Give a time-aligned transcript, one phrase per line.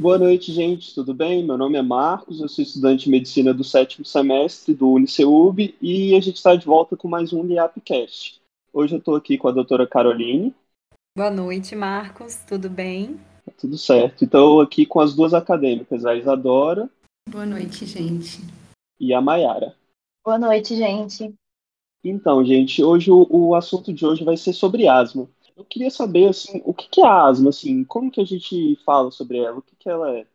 [0.00, 0.94] Boa noite, gente.
[0.94, 1.44] Tudo bem?
[1.44, 6.16] Meu nome é Marcos, eu sou estudante de medicina do sétimo semestre do UniceuB e
[6.16, 8.40] a gente está de volta com mais um LiapCast.
[8.72, 10.54] Hoje eu estou aqui com a doutora Caroline.
[11.14, 12.36] Boa noite, Marcos.
[12.48, 13.20] Tudo bem?
[13.44, 14.24] Tá tudo certo.
[14.24, 16.88] Então, aqui com as duas acadêmicas, a Isadora.
[17.28, 18.40] Boa noite, gente.
[18.98, 19.76] E a Maiara.
[20.24, 21.34] Boa noite, gente.
[22.02, 25.28] Então, gente, hoje o, o assunto de hoje vai ser sobre asma.
[25.60, 29.10] Eu queria saber, assim, o que, é a asma, assim, como que a gente fala
[29.10, 30.26] sobre ela, o que, que ela é?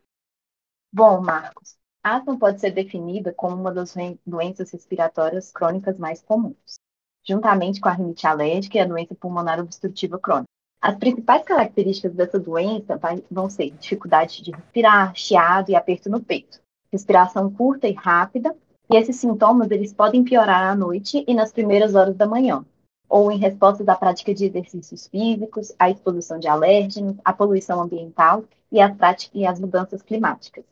[0.92, 3.92] Bom, Marcos, a asma pode ser definida como uma das
[4.24, 6.78] doenças respiratórias crônicas mais comuns,
[7.26, 10.46] juntamente com a rinite alérgica e a doença pulmonar obstrutiva crônica.
[10.80, 12.96] As principais características dessa doença
[13.28, 16.60] vão ser dificuldade de respirar, chiado e aperto no peito,
[16.92, 18.56] respiração curta e rápida,
[18.88, 22.64] e esses sintomas eles podem piorar à noite e nas primeiras horas da manhã,
[23.08, 28.44] ou em resposta da prática de exercícios físicos, à exposição de alérgenos, à poluição ambiental
[28.70, 30.64] e às, práticas, e às mudanças climáticas.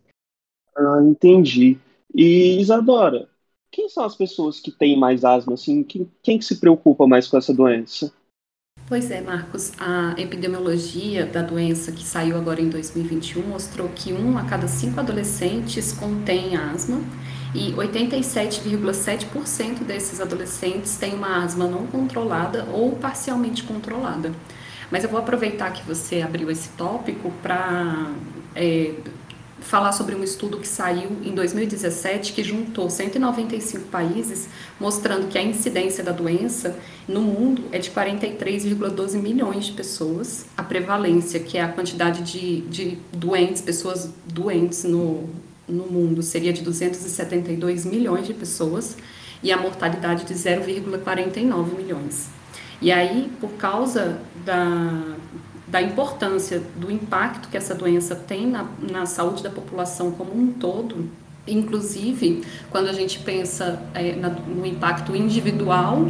[0.76, 1.78] Ah, entendi.
[2.14, 3.28] E Isadora,
[3.70, 5.54] quem são as pessoas que têm mais asma?
[5.54, 8.12] Assim, quem, quem que se preocupa mais com essa doença?
[8.86, 14.36] Pois é, Marcos, a epidemiologia da doença que saiu agora em 2021 mostrou que um
[14.36, 16.98] a cada cinco adolescentes contém asma
[17.54, 24.32] e 87,7% desses adolescentes têm uma asma não controlada ou parcialmente controlada.
[24.90, 28.10] Mas eu vou aproveitar que você abriu esse tópico para
[28.56, 28.94] é,
[29.60, 35.42] falar sobre um estudo que saiu em 2017 que juntou 195 países, mostrando que a
[35.42, 40.44] incidência da doença no mundo é de 43,12 milhões de pessoas.
[40.56, 45.30] A prevalência, que é a quantidade de, de doentes, pessoas doentes no,
[45.68, 48.96] no mundo seria de 272 milhões de pessoas
[49.42, 52.28] e a mortalidade de 0,49 milhões.
[52.80, 55.16] E aí, por causa da,
[55.66, 60.52] da importância do impacto que essa doença tem na, na saúde da população como um
[60.52, 61.08] todo,
[61.46, 66.06] inclusive quando a gente pensa é, na, no impacto individual,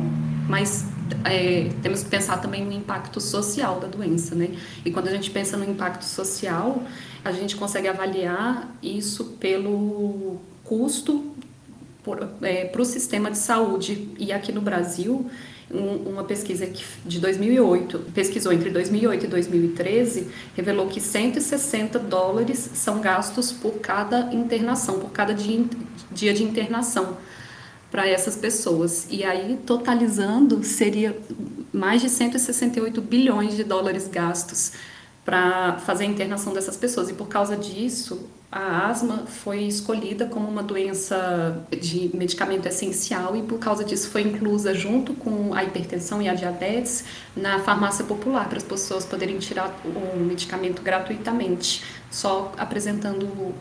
[0.48, 0.86] mas
[1.25, 4.50] é, temos que pensar também no impacto social da doença, né?
[4.84, 6.82] E quando a gente pensa no impacto social,
[7.25, 11.35] a gente consegue avaliar isso pelo custo
[12.05, 14.11] para é, o sistema de saúde.
[14.19, 15.31] E aqui no Brasil,
[15.71, 16.69] um, uma pesquisa
[17.05, 24.33] de 2008, pesquisou entre 2008 e 2013, revelou que 160 dólares são gastos por cada
[24.34, 25.65] internação, por cada dia,
[26.13, 27.17] dia de internação
[27.91, 29.07] para essas pessoas.
[29.09, 31.17] E aí, totalizando, seria
[31.73, 34.73] mais de 168 bilhões de dólares gastos
[35.25, 37.09] para fazer a internação dessas pessoas.
[37.09, 43.43] E por causa disso, a asma foi escolhida como uma doença de medicamento essencial e
[43.43, 47.05] por causa disso foi inclusa junto com a hipertensão e a diabetes
[47.37, 51.83] na farmácia popular para as pessoas poderem tirar o medicamento gratuitamente,
[52.13, 53.55] só apresentando o,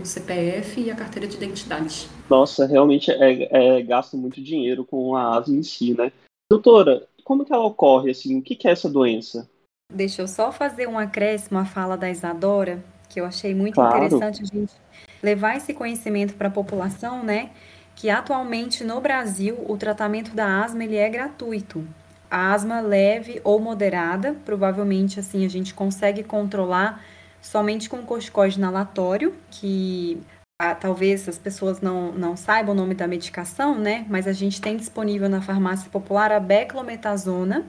[0.00, 2.08] o CPF e a carteira de identidade.
[2.30, 6.10] Nossa, realmente é, é gasto muito dinheiro com a asma em si, né?
[6.50, 8.38] Doutora, como que ela ocorre assim?
[8.38, 9.46] O que, que é essa doença?
[9.92, 13.96] Deixa eu só fazer um acréscimo à fala da Isadora, que eu achei muito Claro.
[13.96, 14.74] interessante a gente
[15.22, 17.50] levar esse conhecimento para a população, né?
[17.96, 21.86] Que atualmente no Brasil o tratamento da asma ele é gratuito.
[22.30, 27.02] A asma leve ou moderada, provavelmente assim a gente consegue controlar
[27.40, 30.20] somente com corticoide inalatório, que
[30.60, 34.04] ah, talvez as pessoas não, não saibam o nome da medicação, né?
[34.10, 37.66] Mas a gente tem disponível na farmácia popular a beclometasona,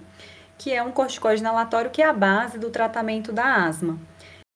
[0.59, 3.97] que é um corticoide inalatório que é a base do tratamento da asma.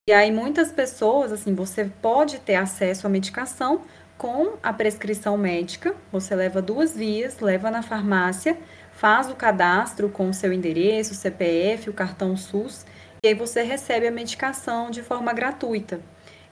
[0.06, 3.80] E aí muitas pessoas, assim, você pode ter acesso à medicação
[4.18, 5.96] com a prescrição médica.
[6.12, 8.58] Você leva duas vias, leva na farmácia,
[8.92, 12.84] faz o cadastro com o seu endereço, CPF, o cartão SUS,
[13.24, 16.02] e aí você recebe a medicação de forma gratuita.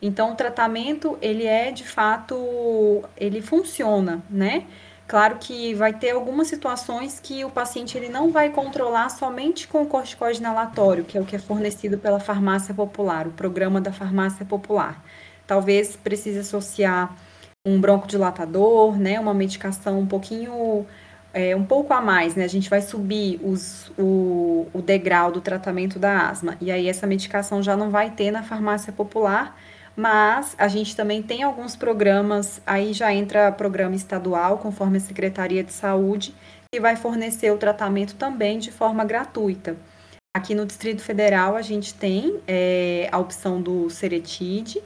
[0.01, 4.67] Então o tratamento, ele é de fato, ele funciona, né?
[5.13, 9.83] Claro que vai ter algumas situações que o paciente ele não vai controlar somente com
[9.83, 13.93] o corticoide inalatório, que é o que é fornecido pela farmácia popular, o programa da
[13.93, 15.05] farmácia popular.
[15.47, 17.15] Talvez precise associar
[17.63, 20.87] um broncodilatador, né, uma medicação um pouquinho,
[21.35, 22.45] é, um pouco a mais, né?
[22.45, 26.57] A gente vai subir os, o, o degrau do tratamento da asma.
[26.59, 29.55] E aí essa medicação já não vai ter na farmácia popular,
[29.97, 35.63] mas a gente também tem alguns programas, aí já entra programa estadual, conforme a Secretaria
[35.63, 36.35] de Saúde,
[36.73, 39.77] que vai fornecer o tratamento também de forma gratuita.
[40.35, 44.83] Aqui no Distrito Federal, a gente tem é, a opção do Seretide,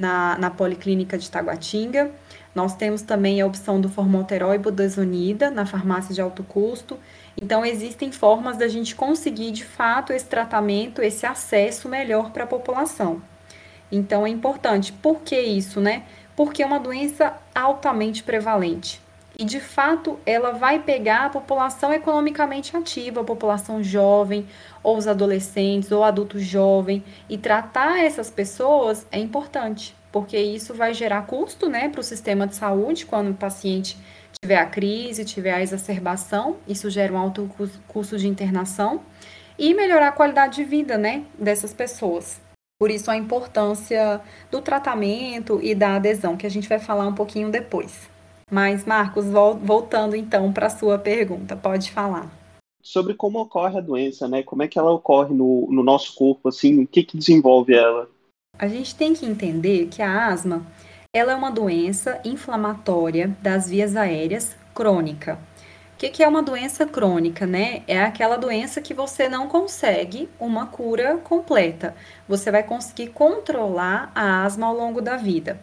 [0.00, 2.10] na, na Policlínica de Taguatinga.
[2.54, 6.98] Nós temos também a opção do Formoterol e Budesonida, na farmácia de alto custo.
[7.40, 12.46] Então, existem formas da gente conseguir, de fato, esse tratamento, esse acesso melhor para a
[12.46, 13.20] população.
[13.90, 14.92] Então é importante.
[14.92, 16.02] Por que isso, né?
[16.34, 19.00] Porque é uma doença altamente prevalente.
[19.38, 24.46] E de fato, ela vai pegar a população economicamente ativa, a população jovem,
[24.82, 30.94] ou os adolescentes, ou adultos jovens, e tratar essas pessoas é importante, porque isso vai
[30.94, 33.98] gerar custo, né, para o sistema de saúde quando o paciente
[34.40, 37.50] tiver a crise, tiver a exacerbação, isso gera um alto
[37.86, 39.02] custo de internação
[39.58, 42.40] e melhorar a qualidade de vida, né, dessas pessoas.
[42.78, 44.20] Por isso a importância
[44.50, 48.08] do tratamento e da adesão, que a gente vai falar um pouquinho depois.
[48.50, 52.30] Mas, Marcos, voltando então para a sua pergunta, pode falar.
[52.82, 54.42] Sobre como ocorre a doença, né?
[54.42, 58.08] Como é que ela ocorre no, no nosso corpo, assim, o que, que desenvolve ela?
[58.58, 60.64] A gente tem que entender que a asma
[61.12, 65.38] ela é uma doença inflamatória das vias aéreas crônica.
[65.96, 67.82] O que, que, é uma doença crônica, né?
[67.88, 71.94] É aquela doença que você não consegue uma cura completa.
[72.28, 75.58] Você vai conseguir controlar a asma ao longo da vida.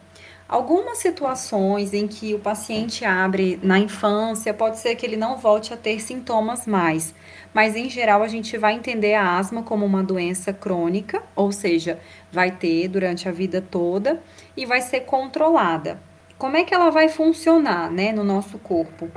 [0.49, 5.71] Algumas situações em que o paciente abre na infância, pode ser que ele não volte
[5.71, 7.13] a ter sintomas mais,
[7.53, 11.99] mas em geral a gente vai entender a asma como uma doença crônica, ou seja,
[12.31, 14.19] vai ter durante a vida toda
[14.57, 16.01] e vai ser controlada.
[16.39, 19.11] Como é que ela vai funcionar, né, no nosso corpo?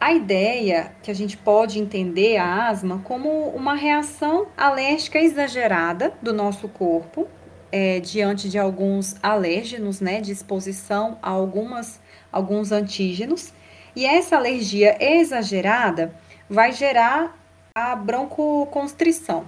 [0.00, 6.32] A ideia que a gente pode entender a asma como uma reação alérgica exagerada do
[6.32, 7.28] nosso corpo
[7.70, 12.00] é, diante de alguns alérgenos, né, de exposição a algumas,
[12.32, 13.52] alguns antígenos.
[13.94, 16.14] E essa alergia exagerada
[16.48, 17.38] vai gerar
[17.74, 19.46] a broncoconstrição.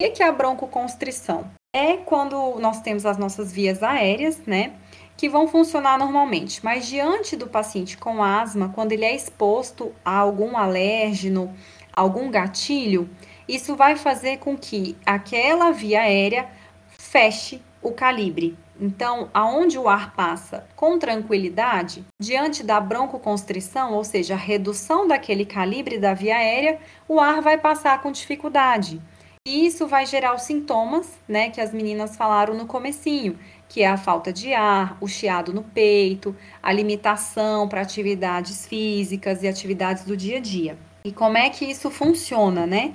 [0.00, 1.50] O que é a broncoconstrição?
[1.76, 4.72] É quando nós temos as nossas vias aéreas, né,
[5.16, 6.64] que vão funcionar normalmente.
[6.64, 11.54] Mas diante do paciente com asma, quando ele é exposto a algum alérgeno,
[11.92, 13.08] algum gatilho,
[13.48, 16.48] isso vai fazer com que aquela via aérea
[16.88, 18.56] feche o calibre.
[18.80, 25.98] Então, aonde o ar passa com tranquilidade, diante da broncoconstrição, ou seja, redução daquele calibre
[25.98, 29.00] da via aérea, o ar vai passar com dificuldade.
[29.46, 33.38] E isso vai gerar os sintomas, né, que as meninas falaram no comecinho,
[33.72, 39.42] que é a falta de ar, o chiado no peito, a limitação para atividades físicas
[39.42, 40.76] e atividades do dia a dia.
[41.06, 42.92] E como é que isso funciona, né?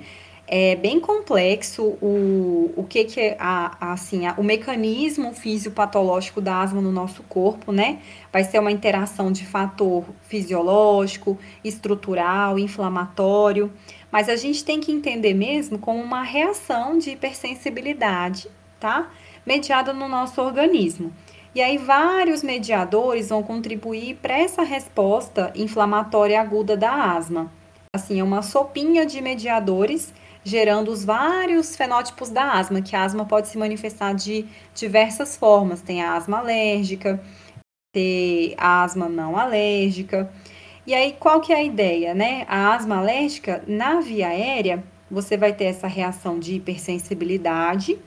[0.50, 6.40] é bem complexo o, o que, que é a, a, assim, a, o mecanismo fisiopatológico
[6.40, 7.98] da asma no nosso corpo, né?
[8.32, 13.70] Vai ser uma interação de fator fisiológico, estrutural, inflamatório,
[14.10, 18.48] mas a gente tem que entender mesmo como uma reação de hipersensibilidade,
[18.80, 19.10] tá?
[19.48, 21.10] Mediada no nosso organismo.
[21.54, 27.50] E aí, vários mediadores vão contribuir para essa resposta inflamatória aguda da asma.
[27.96, 30.12] Assim, é uma sopinha de mediadores
[30.44, 35.80] gerando os vários fenótipos da asma, que a asma pode se manifestar de diversas formas.
[35.80, 37.18] Tem a asma alérgica,
[37.90, 40.30] tem a asma não alérgica.
[40.86, 42.44] E aí, qual que é a ideia, né?
[42.50, 47.98] A asma alérgica, na via aérea, você vai ter essa reação de hipersensibilidade,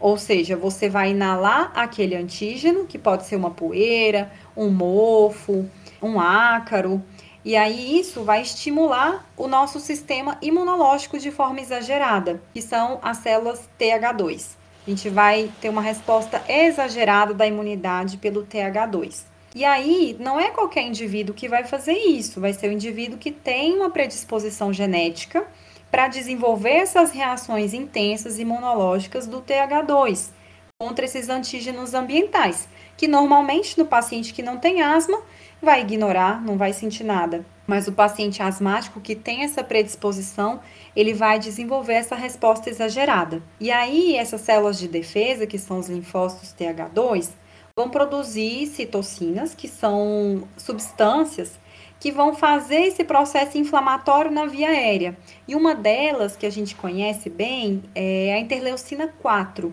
[0.00, 5.68] ou seja, você vai inalar aquele antígeno, que pode ser uma poeira, um mofo,
[6.02, 7.02] um ácaro,
[7.44, 13.18] e aí isso vai estimular o nosso sistema imunológico de forma exagerada, que são as
[13.18, 14.56] células TH2.
[14.86, 19.24] A gente vai ter uma resposta exagerada da imunidade pelo TH2.
[19.54, 23.30] E aí, não é qualquer indivíduo que vai fazer isso, vai ser o indivíduo que
[23.30, 25.46] tem uma predisposição genética
[25.90, 30.30] para desenvolver essas reações intensas imunológicas do TH2
[30.78, 32.66] contra esses antígenos ambientais,
[32.96, 35.20] que normalmente no paciente que não tem asma
[35.60, 37.44] vai ignorar, não vai sentir nada.
[37.66, 40.60] Mas o paciente asmático que tem essa predisposição,
[40.96, 43.42] ele vai desenvolver essa resposta exagerada.
[43.60, 47.28] E aí, essas células de defesa, que são os linfócitos TH2,
[47.76, 51.58] vão produzir citocinas, que são substâncias
[52.00, 55.16] que vão fazer esse processo inflamatório na via aérea.
[55.46, 59.72] E uma delas que a gente conhece bem é a interleucina 4,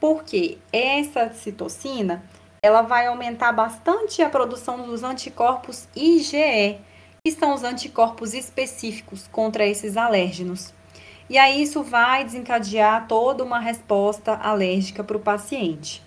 [0.00, 2.24] porque essa citocina
[2.62, 6.78] ela vai aumentar bastante a produção dos anticorpos IgE,
[7.22, 10.74] que são os anticorpos específicos contra esses alérgenos.
[11.28, 16.02] E aí isso vai desencadear toda uma resposta alérgica para o paciente.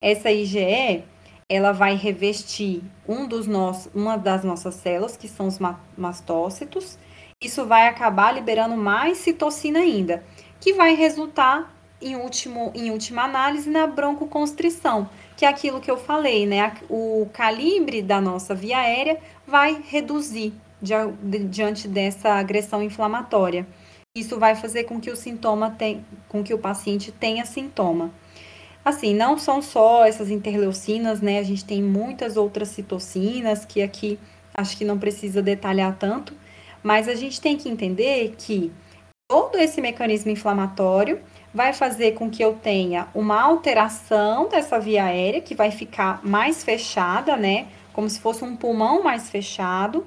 [0.00, 1.04] Essa IgE,
[1.48, 5.58] ela vai revestir um dos nossos, uma das nossas células, que são os
[5.96, 6.98] mastócitos.
[7.40, 10.22] Isso vai acabar liberando mais citocina ainda,
[10.60, 15.96] que vai resultar em, último, em última análise na broncoconstrição, que é aquilo que eu
[15.96, 16.74] falei, né?
[16.88, 20.52] O calibre da nossa via aérea vai reduzir
[21.48, 23.66] diante dessa agressão inflamatória.
[24.14, 28.10] Isso vai fazer com que o sintoma tem, com que o paciente tenha sintoma.
[28.88, 31.38] Assim, não são só essas interleucinas, né?
[31.40, 34.18] A gente tem muitas outras citocinas que aqui
[34.54, 36.34] acho que não precisa detalhar tanto,
[36.82, 38.72] mas a gente tem que entender que
[39.30, 41.20] todo esse mecanismo inflamatório
[41.52, 46.64] vai fazer com que eu tenha uma alteração dessa via aérea, que vai ficar mais
[46.64, 47.66] fechada, né?
[47.92, 50.06] Como se fosse um pulmão mais fechado.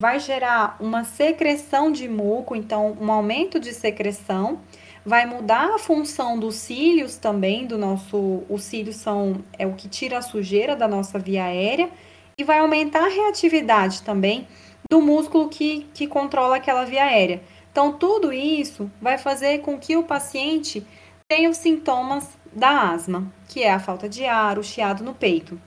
[0.00, 4.58] Vai gerar uma secreção de muco, então, um aumento de secreção.
[5.04, 8.44] Vai mudar a função dos cílios também, do nosso.
[8.48, 11.90] Os cílios são é o que tira a sujeira da nossa via aérea.
[12.38, 14.46] E vai aumentar a reatividade também
[14.90, 17.42] do músculo que, que controla aquela via aérea.
[17.70, 20.86] Então, tudo isso vai fazer com que o paciente
[21.28, 25.60] tenha os sintomas da asma, que é a falta de ar, o chiado no peito.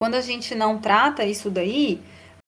[0.00, 2.02] Quando a gente não trata isso daí,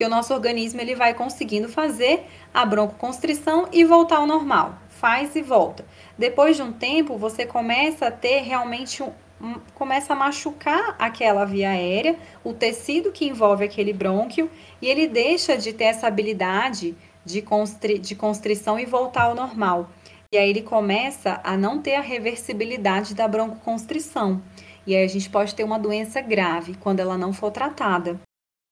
[0.05, 4.79] o nosso organismo ele vai conseguindo fazer a broncoconstrição e voltar ao normal.
[4.89, 5.85] Faz e volta.
[6.19, 11.45] Depois de um tempo, você começa a ter realmente um, um, começa a machucar aquela
[11.45, 14.51] via aérea, o tecido que envolve aquele brônquio,
[14.81, 19.91] e ele deixa de ter essa habilidade de, constri de constrição e voltar ao normal.
[20.33, 24.43] E aí ele começa a não ter a reversibilidade da broncoconstrição.
[24.87, 28.19] E aí a gente pode ter uma doença grave quando ela não for tratada.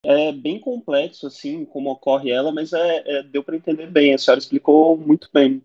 [0.03, 4.13] É bem complexo, assim, como ocorre ela, mas é, é deu para entender bem.
[4.13, 5.61] A senhora explicou muito bem.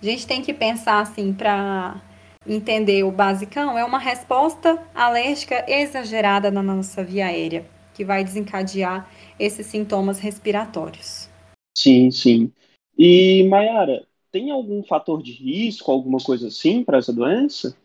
[0.00, 2.00] A gente tem que pensar, assim, para
[2.46, 9.06] entender o basicão, é uma resposta alérgica exagerada na nossa via aérea, que vai desencadear
[9.38, 11.28] esses sintomas respiratórios.
[11.76, 12.50] Sim, sim.
[12.96, 17.76] E, Mayara, tem algum fator de risco, alguma coisa assim para essa doença?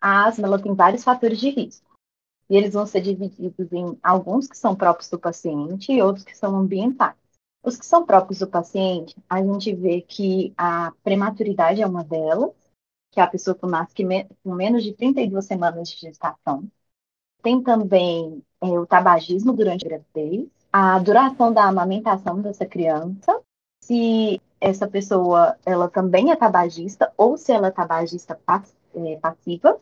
[0.00, 1.90] A asma ela tem vários fatores de risco.
[2.48, 6.36] E eles vão ser divididos em alguns que são próprios do paciente e outros que
[6.36, 7.21] são ambientais.
[7.62, 12.50] Os que são próprios do paciente, a gente vê que a prematuridade é uma delas,
[13.12, 13.94] que é a pessoa que nasce
[14.42, 16.64] com menos de 32 semanas de gestação.
[17.42, 23.40] Tem também é, o tabagismo durante a gravidez, a duração da amamentação dessa criança,
[23.84, 28.38] se essa pessoa ela também é tabagista ou se ela é tabagista
[28.94, 29.80] é, passiva,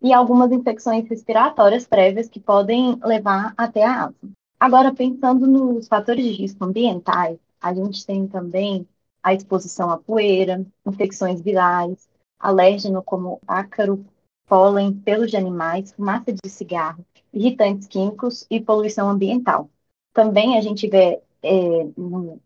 [0.00, 4.37] e algumas infecções respiratórias prévias que podem levar até a asma.
[4.58, 8.86] Agora, pensando nos fatores de risco ambientais, a gente tem também
[9.22, 14.04] a exposição à poeira, infecções virais, alérgeno como ácaro,
[14.46, 19.70] pólen, pelos de animais, fumaça de cigarro, irritantes químicos e poluição ambiental.
[20.12, 21.50] Também a gente vê é,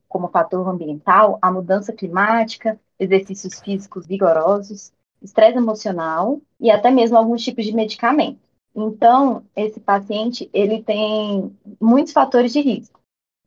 [0.08, 4.92] como fator ambiental a mudança climática, exercícios físicos vigorosos,
[5.22, 8.40] estresse emocional e até mesmo alguns tipos de medicamento.
[8.74, 13.00] Então, esse paciente ele tem muitos fatores de risco.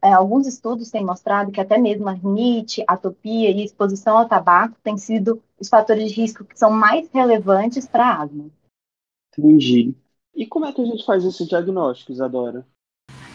[0.03, 4.77] É, alguns estudos têm mostrado que até mesmo a rinite, atopia e exposição ao tabaco
[4.83, 8.51] têm sido os fatores de risco que são mais relevantes para a asma.
[9.35, 9.95] Entendi.
[10.35, 12.65] E como é que a gente faz esse diagnóstico, Isadora?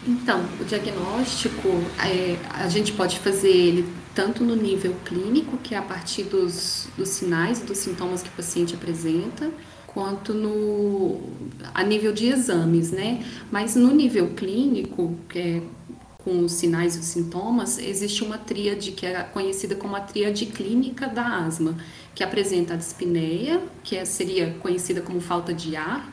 [0.07, 1.67] Então, o diagnóstico,
[1.99, 3.83] é, a gente pode fazer ele
[4.15, 8.29] tanto no nível clínico, que é a partir dos, dos sinais e dos sintomas que
[8.29, 9.51] o paciente apresenta,
[9.93, 11.19] quanto no,
[11.73, 13.23] a nível de exames, né?
[13.51, 15.61] Mas no nível clínico, é
[16.23, 20.45] com os sinais e os sintomas, existe uma tríade que é conhecida como a tríade
[20.45, 21.75] clínica da asma,
[22.13, 26.07] que apresenta a dispneia, que é, seria conhecida como falta de ar,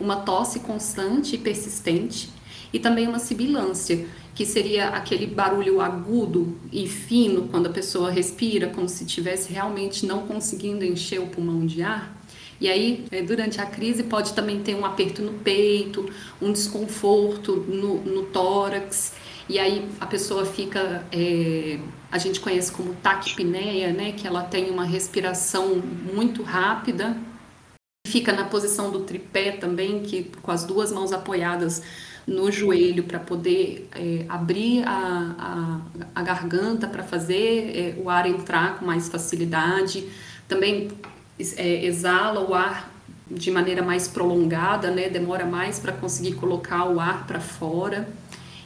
[0.00, 2.30] uma tosse constante e persistente,
[2.72, 8.68] e também uma sibilância, que seria aquele barulho agudo e fino quando a pessoa respira,
[8.68, 12.21] como se estivesse realmente não conseguindo encher o pulmão de ar.
[12.60, 16.08] E aí, é, durante a crise, pode também ter um aperto no peito,
[16.40, 19.14] um desconforto no, no tórax.
[19.48, 21.78] E aí a pessoa fica, é,
[22.10, 24.12] a gente conhece como taquipneia, né?
[24.12, 27.16] Que ela tem uma respiração muito rápida.
[28.06, 31.82] Fica na posição do tripé também, que com as duas mãos apoiadas
[32.26, 35.80] no joelho para poder é, abrir a, a,
[36.14, 40.08] a garganta para fazer é, o ar entrar com mais facilidade.
[40.46, 40.88] Também
[41.56, 42.92] é, exala o ar
[43.30, 45.08] de maneira mais prolongada, né?
[45.08, 48.08] demora mais para conseguir colocar o ar para fora.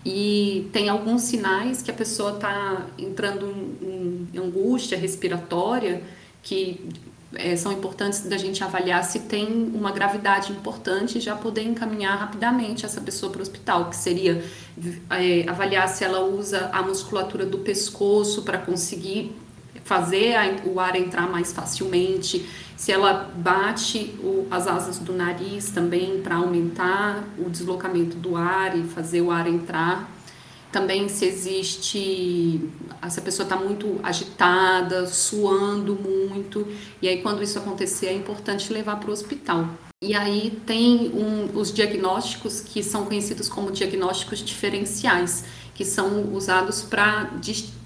[0.04, 3.52] E tem alguns sinais que a pessoa está entrando
[3.82, 6.02] em, angústia respiratória
[6.42, 6.88] que
[7.34, 12.16] é, são importantes da gente avaliar se tem uma gravidade importante e já poder encaminhar
[12.18, 14.44] rapidamente essa pessoa para o hospital, que seria
[15.10, 19.34] é, avaliar se ela usa a musculatura do pescoço para conseguir
[19.86, 25.70] fazer a, o ar entrar mais facilmente, se ela bate o, as asas do nariz
[25.70, 30.16] também para aumentar o deslocamento do ar e fazer o ar entrar
[30.72, 32.60] também se existe,
[33.08, 36.66] se a pessoa está muito agitada, suando muito,
[37.00, 39.70] e aí quando isso acontecer é importante levar para o hospital.
[40.04, 45.44] E aí tem um, os diagnósticos que são conhecidos como diagnósticos diferenciais,
[45.76, 47.30] que são usados para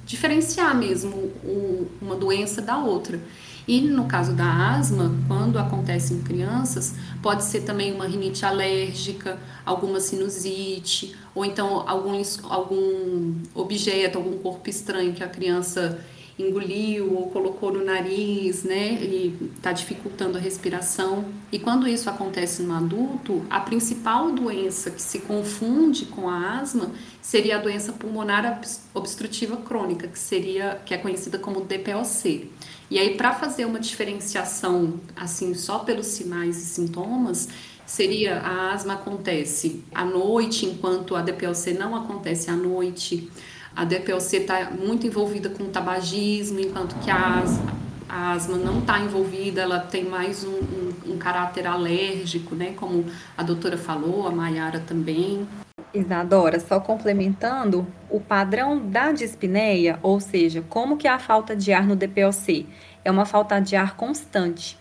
[0.07, 3.21] diferenciar mesmo o, uma doença da outra.
[3.67, 9.39] E no caso da asma, quando acontece em crianças, pode ser também uma rinite alérgica,
[9.67, 15.99] alguma sinusite, ou então algum, algum objeto, algum corpo estranho que a criança
[16.41, 21.27] engoliu ou colocou no nariz, né, e está dificultando a respiração.
[21.53, 26.91] E quando isso acontece no adulto, a principal doença que se confunde com a asma
[27.21, 28.61] seria a doença pulmonar
[28.95, 32.51] obstrutiva crônica, que seria que é conhecida como DPOC.
[32.91, 37.49] E aí para fazer uma diferenciação assim só pelos sinais e sintomas,
[37.87, 43.29] seria a asma acontece à noite, enquanto a DPOC não acontece à noite
[43.75, 47.43] a DPOC está muito envolvida com o tabagismo, enquanto que a
[48.33, 52.73] asma, não está envolvida, ela tem mais um, um, um, caráter alérgico, né?
[52.77, 55.47] Como a doutora falou, a Maiara também.
[55.95, 61.73] Isadora, só complementando, o padrão da dispneia, ou seja, como que é a falta de
[61.73, 62.67] ar no DPOC?
[63.05, 64.79] É uma falta de ar constante.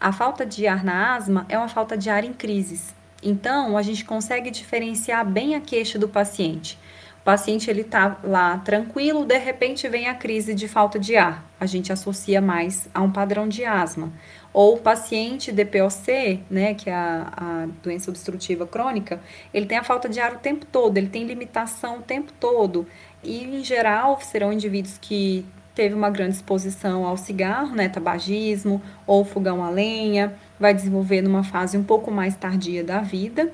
[0.00, 2.94] A falta de ar na asma é uma falta de ar em crises.
[3.22, 6.76] Então, a gente consegue diferenciar bem a queixa do paciente.
[7.22, 11.48] O paciente ele tá lá tranquilo, de repente vem a crise de falta de ar.
[11.60, 14.12] A gente associa mais a um padrão de asma.
[14.52, 19.20] Ou o paciente DPOC, né, que é a, a doença obstrutiva crônica,
[19.54, 22.88] ele tem a falta de ar o tempo todo, ele tem limitação o tempo todo.
[23.22, 29.24] E em geral serão indivíduos que teve uma grande exposição ao cigarro, né, tabagismo ou
[29.24, 33.52] fogão a lenha, vai desenvolver numa fase um pouco mais tardia da vida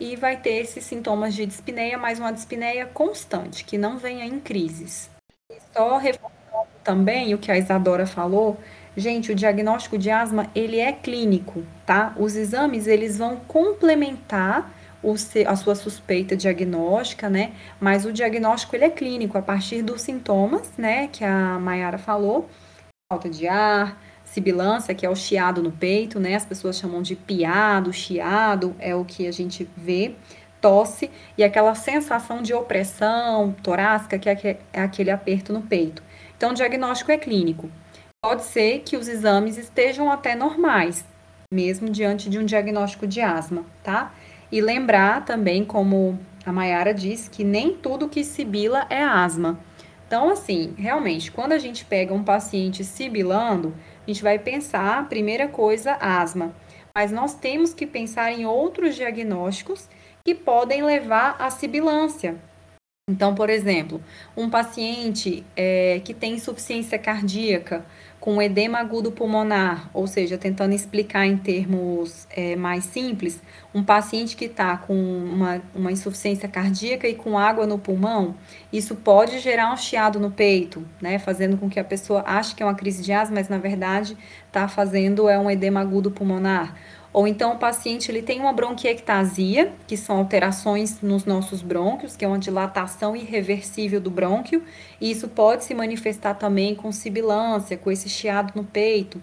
[0.00, 4.40] e vai ter esses sintomas de dispneia, mas uma dispneia constante, que não venha em
[4.40, 5.10] crises.
[5.50, 6.40] E só reforçando
[6.82, 8.58] também o que a Isadora falou,
[8.96, 12.14] gente, o diagnóstico de asma, ele é clínico, tá?
[12.18, 15.14] Os exames, eles vão complementar o,
[15.46, 17.52] a sua suspeita diagnóstica, né?
[17.78, 22.48] Mas o diagnóstico, ele é clínico, a partir dos sintomas, né, que a Mayara falou,
[23.12, 26.36] falta de ar, sibilância, que é o chiado no peito, né?
[26.36, 30.14] As pessoas chamam de piado, chiado, é o que a gente vê,
[30.60, 36.02] tosse e aquela sensação de opressão torácica, que é, é aquele aperto no peito.
[36.36, 37.68] Então, o diagnóstico é clínico.
[38.22, 41.04] Pode ser que os exames estejam até normais,
[41.52, 44.14] mesmo diante de um diagnóstico de asma, tá?
[44.52, 49.58] E lembrar também, como a Mayara disse, que nem tudo que sibila é asma.
[50.06, 53.74] Então, assim, realmente, quando a gente pega um paciente sibilando,
[54.12, 56.54] gente vai pensar, primeira coisa, asma.
[56.94, 59.88] Mas nós temos que pensar em outros diagnósticos
[60.24, 62.36] que podem levar à sibilância.
[63.08, 64.02] Então, por exemplo,
[64.36, 67.84] um paciente é, que tem insuficiência cardíaca
[68.20, 73.40] com edema agudo pulmonar, ou seja, tentando explicar em termos é, mais simples,
[73.74, 78.34] um paciente que está com uma, uma insuficiência cardíaca e com água no pulmão,
[78.70, 82.62] isso pode gerar um chiado no peito, né, fazendo com que a pessoa ache que
[82.62, 84.14] é uma crise de asma, mas na verdade
[84.46, 86.76] está fazendo é um edema agudo pulmonar.
[87.12, 92.24] Ou então o paciente ele tem uma bronquiectasia, que são alterações nos nossos brônquios, que
[92.24, 94.62] é uma dilatação irreversível do brônquio,
[95.00, 99.20] e isso pode se manifestar também com sibilância, com esse chiado no peito.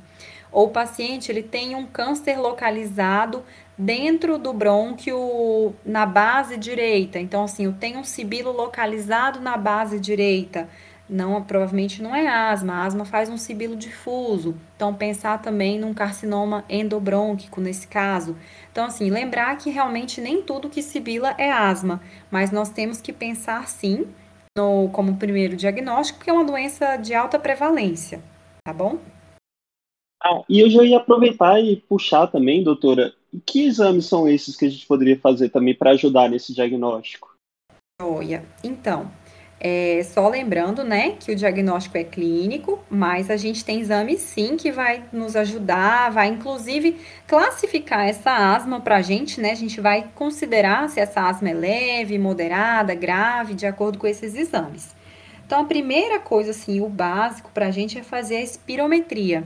[0.52, 3.44] Ou o paciente ele tem um câncer localizado
[3.78, 7.20] dentro do brônquio na base direita.
[7.20, 10.68] Então assim, eu tenho um sibilo localizado na base direita
[11.10, 12.74] não provavelmente não é asma.
[12.74, 14.56] A asma faz um sibilo difuso.
[14.76, 18.36] Então pensar também num carcinoma endobrônquico nesse caso.
[18.72, 23.14] Então assim, lembrar que realmente nem tudo que sibila é asma, mas nós temos que
[23.14, 24.08] pensar sim
[24.58, 28.22] no como primeiro diagnóstico, que é uma doença de alta prevalência,
[28.66, 28.98] tá bom?
[30.24, 33.14] Ah, e eu já ia aproveitar e puxar também, doutora,
[33.46, 37.36] que exames são esses que a gente poderia fazer também para ajudar nesse diagnóstico?
[38.02, 39.12] Olha, então,
[39.60, 44.56] é, só lembrando, né, que o diagnóstico é clínico, mas a gente tem exame sim
[44.56, 49.52] que vai nos ajudar, vai inclusive classificar essa asma para a gente, né?
[49.52, 54.36] A gente vai considerar se essa asma é leve, moderada, grave, de acordo com esses
[54.36, 54.96] exames.
[55.46, 59.44] Então, a primeira coisa, assim, o básico para a gente é fazer a espirometria.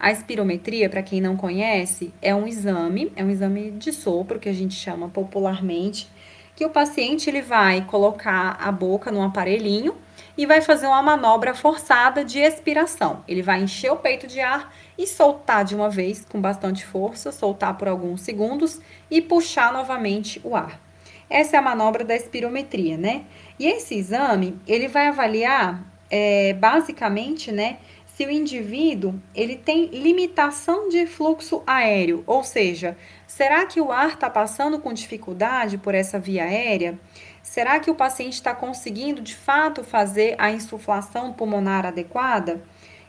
[0.00, 4.48] A espirometria, para quem não conhece, é um exame, é um exame de sopro que
[4.48, 6.08] a gente chama popularmente
[6.54, 9.96] que o paciente ele vai colocar a boca num aparelhinho
[10.36, 13.22] e vai fazer uma manobra forçada de expiração.
[13.26, 17.32] Ele vai encher o peito de ar e soltar de uma vez com bastante força,
[17.32, 20.80] soltar por alguns segundos e puxar novamente o ar.
[21.28, 23.24] Essa é a manobra da espirometria, né?
[23.58, 27.78] E esse exame, ele vai avaliar, é, basicamente, né,
[28.14, 32.96] se o indivíduo ele tem limitação de fluxo aéreo, ou seja,
[33.42, 36.96] será que o ar está passando com dificuldade por essa via aérea?
[37.42, 42.62] Será que o paciente está conseguindo de fato fazer a insuflação pulmonar adequada?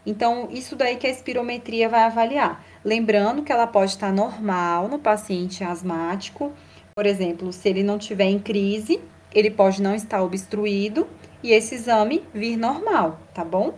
[0.03, 2.65] Então, isso daí que a espirometria vai avaliar.
[2.83, 6.51] Lembrando que ela pode estar normal no paciente asmático,
[6.95, 8.99] por exemplo, se ele não tiver em crise,
[9.31, 11.07] ele pode não estar obstruído
[11.43, 13.75] e esse exame vir normal, tá bom?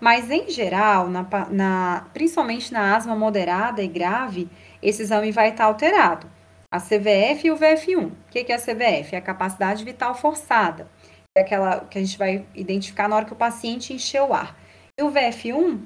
[0.00, 4.48] Mas em geral, na, na, principalmente na asma moderada e grave,
[4.82, 6.30] esse exame vai estar alterado.
[6.70, 8.06] A CVF e o VF1.
[8.06, 9.14] O que é a CVF?
[9.14, 10.88] É a capacidade vital forçada.
[11.36, 14.56] É aquela que a gente vai identificar na hora que o paciente encheu o ar.
[14.98, 15.80] E o VF1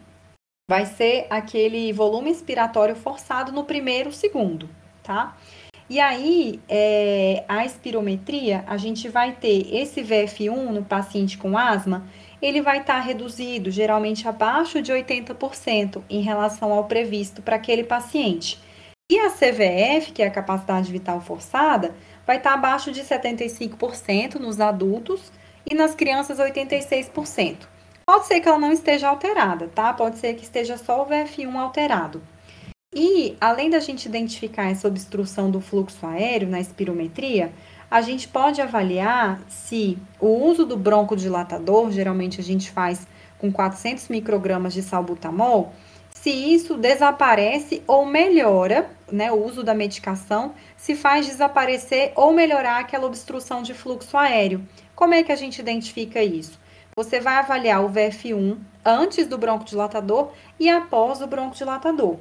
[0.69, 4.69] vai ser aquele volume expiratório forçado no primeiro segundo,
[5.03, 5.37] tá?
[5.91, 12.07] E aí, é, a espirometria, a gente vai ter esse VF1 no paciente com asma,
[12.41, 17.85] ele vai estar tá reduzido, geralmente abaixo de 80% em relação ao previsto para aquele
[17.85, 18.59] paciente.
[19.13, 21.95] E a CVF, que é a capacidade vital forçada,
[22.27, 25.31] vai estar tá abaixo de 75% nos adultos
[25.71, 27.57] e nas crianças 86%.
[28.07, 29.93] Pode ser que ela não esteja alterada, tá?
[29.93, 32.23] Pode ser que esteja só o VF1 alterado.
[32.95, 37.53] E, além da gente identificar essa obstrução do fluxo aéreo na espirometria,
[37.91, 44.09] a gente pode avaliar se o uso do broncodilatador, geralmente a gente faz com 400
[44.09, 45.75] microgramas de salbutamol,
[46.23, 52.79] se isso desaparece ou melhora, né, o uso da medicação, se faz desaparecer ou melhorar
[52.79, 54.65] aquela obstrução de fluxo aéreo.
[54.95, 56.61] Como é que a gente identifica isso?
[56.97, 60.31] Você vai avaliar o VF1 antes do broncodilatador
[60.61, 62.19] e após o broncodilatador.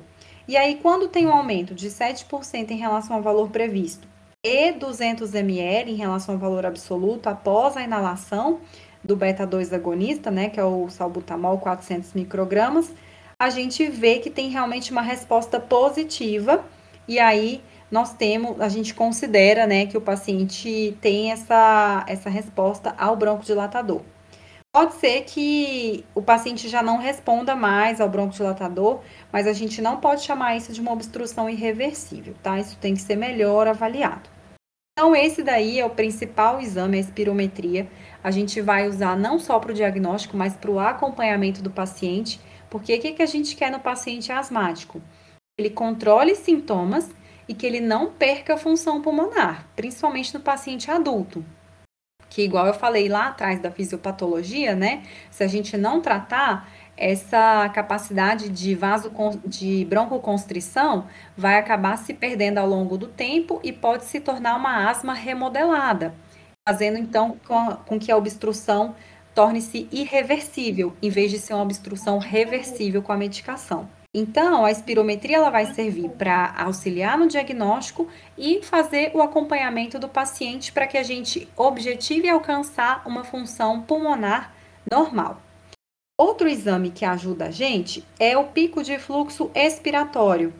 [0.48, 4.08] E aí, quando tem um aumento de 7% em relação ao valor previsto
[4.44, 8.62] e 200 ml em relação ao valor absoluto após a inalação
[9.04, 12.92] do beta-2 agonista, né, que é o salbutamol 400 microgramas,
[13.42, 16.64] a gente vê que tem realmente uma resposta positiva
[17.08, 22.94] e aí nós temos, a gente considera, né, que o paciente tem essa, essa resposta
[23.00, 24.02] ao broncodilatador.
[24.72, 29.00] Pode ser que o paciente já não responda mais ao broncodilatador,
[29.32, 32.60] mas a gente não pode chamar isso de uma obstrução irreversível, tá?
[32.60, 34.30] Isso tem que ser melhor avaliado.
[34.94, 37.90] Então, esse daí é o principal exame, a espirometria.
[38.24, 42.40] A gente vai usar não só para o diagnóstico, mas para o acompanhamento do paciente,
[42.72, 45.00] porque o que, que a gente quer no paciente asmático?
[45.60, 47.08] Ele controle sintomas
[47.48, 51.46] e que ele não perca a função pulmonar, principalmente no paciente adulto
[52.32, 55.04] que igual eu falei lá atrás da fisiopatologia, né?
[55.30, 59.12] Se a gente não tratar essa capacidade de vaso
[59.46, 64.90] de broncoconstrição vai acabar se perdendo ao longo do tempo e pode se tornar uma
[64.90, 66.14] asma remodelada,
[66.68, 68.96] fazendo então com, com que a obstrução
[69.34, 73.90] torne-se irreversível, em vez de ser uma obstrução reversível com a medicação.
[74.14, 80.10] Então, a espirometria ela vai servir para auxiliar no diagnóstico e fazer o acompanhamento do
[80.10, 84.54] paciente para que a gente objetive alcançar uma função pulmonar
[84.92, 85.42] normal.
[86.20, 90.54] Outro exame que ajuda a gente é o pico de fluxo expiratório.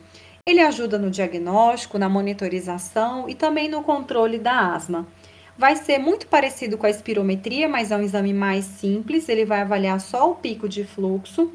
[0.48, 5.06] Ele ajuda no diagnóstico, na monitorização e também no controle da asma.
[5.62, 9.60] Vai ser muito parecido com a espirometria, mas é um exame mais simples, ele vai
[9.60, 11.52] avaliar só o pico de fluxo.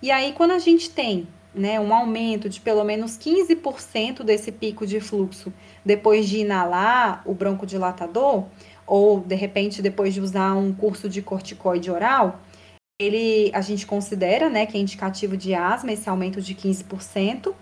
[0.00, 4.86] E aí, quando a gente tem né, um aumento de pelo menos 15% desse pico
[4.86, 5.52] de fluxo
[5.84, 8.44] depois de inalar o broncodilatador,
[8.86, 12.40] ou de repente depois de usar um curso de corticoide oral,
[12.96, 17.52] ele a gente considera né, que é indicativo de asma, esse aumento de 15%,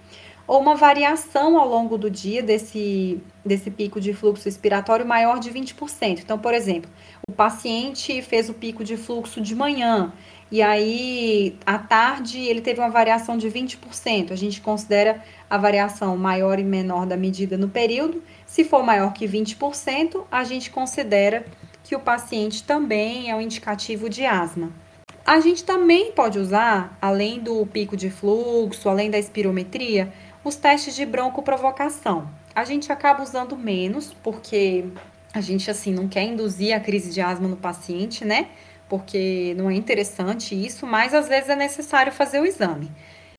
[0.46, 5.50] ou uma variação ao longo do dia desse, desse pico de fluxo expiratório maior de
[5.50, 6.20] 20%.
[6.20, 6.90] Então, por exemplo,
[7.28, 10.12] o paciente fez o pico de fluxo de manhã,
[10.50, 14.30] e aí, à tarde, ele teve uma variação de 20%.
[14.30, 18.22] A gente considera a variação maior e menor da medida no período.
[18.46, 21.44] Se for maior que 20%, a gente considera
[21.82, 24.70] que o paciente também é um indicativo de asma.
[25.24, 30.12] A gente também pode usar, além do pico de fluxo, além da espirometria,
[30.48, 32.30] os testes de broncoprovocação.
[32.54, 34.84] A gente acaba usando menos, porque
[35.32, 38.48] a gente, assim, não quer induzir a crise de asma no paciente, né?
[38.88, 42.90] porque não é interessante isso, mas às vezes é necessário fazer o exame.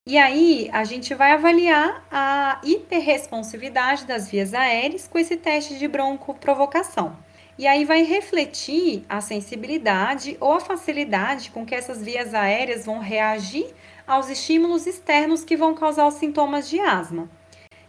[0.05, 5.87] E aí a gente vai avaliar a hiperresponsividade das vias aéreas com esse teste de
[5.87, 7.15] broncoprovocação.
[7.57, 12.99] E aí vai refletir a sensibilidade ou a facilidade com que essas vias aéreas vão
[12.99, 13.67] reagir
[14.07, 17.29] aos estímulos externos que vão causar os sintomas de asma.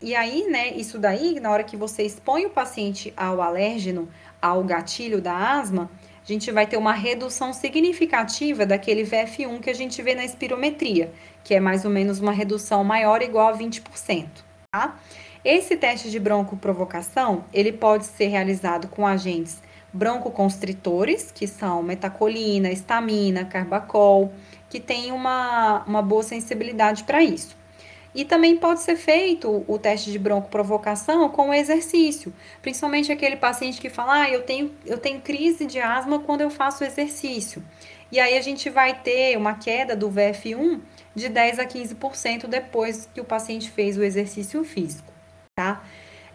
[0.03, 4.09] E aí, né, isso daí, na hora que você expõe o paciente ao alérgeno,
[4.43, 5.91] ao gatilho da asma,
[6.23, 11.13] a gente vai ter uma redução significativa daquele VF1 que a gente vê na espirometria,
[11.43, 14.27] que é mais ou menos uma redução maior igual a 20%,
[14.71, 14.99] tá?
[15.45, 23.45] Esse teste de broncoprovocação, ele pode ser realizado com agentes broncoconstritores, que são metacolina, estamina,
[23.45, 24.33] carbacol,
[24.69, 27.57] que tem uma, uma boa sensibilidade para isso.
[28.15, 33.91] E também pode ser feito o teste de broncoprovocação com exercício, principalmente aquele paciente que
[33.91, 37.63] fala: ah, eu tenho, eu tenho crise de asma quando eu faço exercício.
[38.11, 40.81] E aí a gente vai ter uma queda do VF1
[41.15, 45.13] de 10 a 15% depois que o paciente fez o exercício físico,
[45.55, 45.85] tá?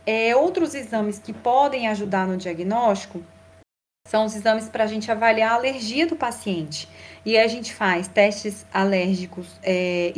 [0.05, 3.23] É, outros exames que podem ajudar no diagnóstico
[4.13, 6.87] são os exames para a gente avaliar a alergia do paciente.
[7.25, 10.13] E a gente faz testes alérgicos, é,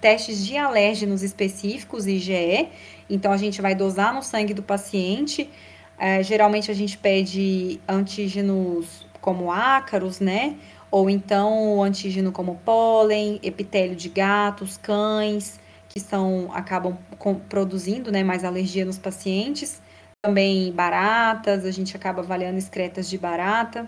[0.00, 2.70] testes de alérgenos específicos, IgE.
[3.08, 5.50] Então, a gente vai dosar no sangue do paciente.
[5.98, 10.56] É, geralmente, a gente pede antígenos como ácaros, né?
[10.90, 18.24] Ou então, antígeno como pólen, epitélio de gatos, cães, que são acabam com, produzindo né,
[18.24, 19.83] mais alergia nos pacientes
[20.24, 23.86] também baratas, a gente acaba avaliando excretas de barata.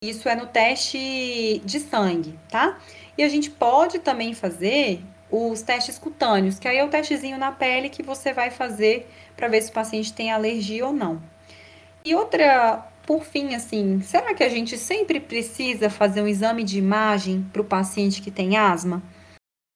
[0.00, 2.78] Isso é no teste de sangue, tá?
[3.18, 7.50] E a gente pode também fazer os testes cutâneos, que aí é o testezinho na
[7.50, 11.20] pele que você vai fazer para ver se o paciente tem alergia ou não.
[12.04, 16.78] E outra, por fim, assim, será que a gente sempre precisa fazer um exame de
[16.78, 19.02] imagem para o paciente que tem asma?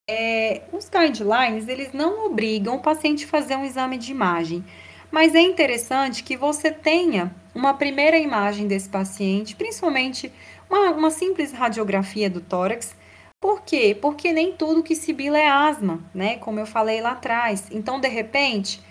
[0.08, 4.64] É, os guidelines, eles não obrigam o paciente a fazer um exame de imagem,
[5.10, 10.32] mas é interessante que você tenha uma primeira imagem desse paciente, principalmente
[10.68, 12.94] uma, uma simples radiografia do tórax.
[13.40, 13.96] Por quê?
[14.00, 16.36] Porque nem tudo que sibila é asma, né?
[16.38, 17.68] Como eu falei lá atrás.
[17.70, 18.82] Então, de repente,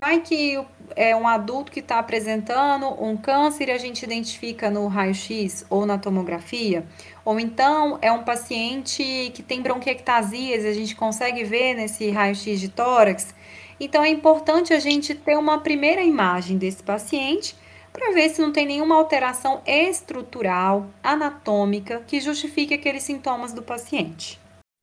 [0.00, 0.58] vai que
[0.96, 5.84] é um adulto que está apresentando um câncer e a gente identifica no raio-x ou
[5.84, 6.86] na tomografia,
[7.24, 12.58] ou então é um paciente que tem bronquiectasias e a gente consegue ver nesse raio-x
[12.58, 13.34] de tórax
[13.80, 17.56] então, é importante a gente ter uma primeira imagem desse paciente
[17.92, 24.38] para ver se não tem nenhuma alteração estrutural, anatômica, que justifique aqueles sintomas do paciente.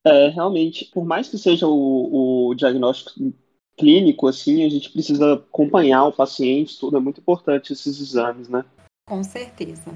[0.05, 3.33] É, realmente, por mais que seja o, o diagnóstico
[3.77, 8.65] clínico, assim, a gente precisa acompanhar o paciente, tudo é muito importante esses exames, né?
[9.07, 9.93] Com certeza.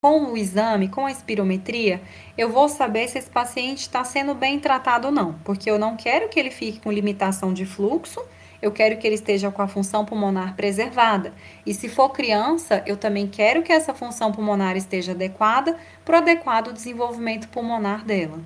[0.00, 2.00] Com o exame, com a espirometria,
[2.36, 5.96] eu vou saber se esse paciente está sendo bem tratado ou não, porque eu não
[5.96, 8.20] quero que ele fique com limitação de fluxo,
[8.62, 11.34] eu quero que ele esteja com a função pulmonar preservada.
[11.66, 16.18] E se for criança, eu também quero que essa função pulmonar esteja adequada para o
[16.18, 18.38] adequado desenvolvimento pulmonar dela.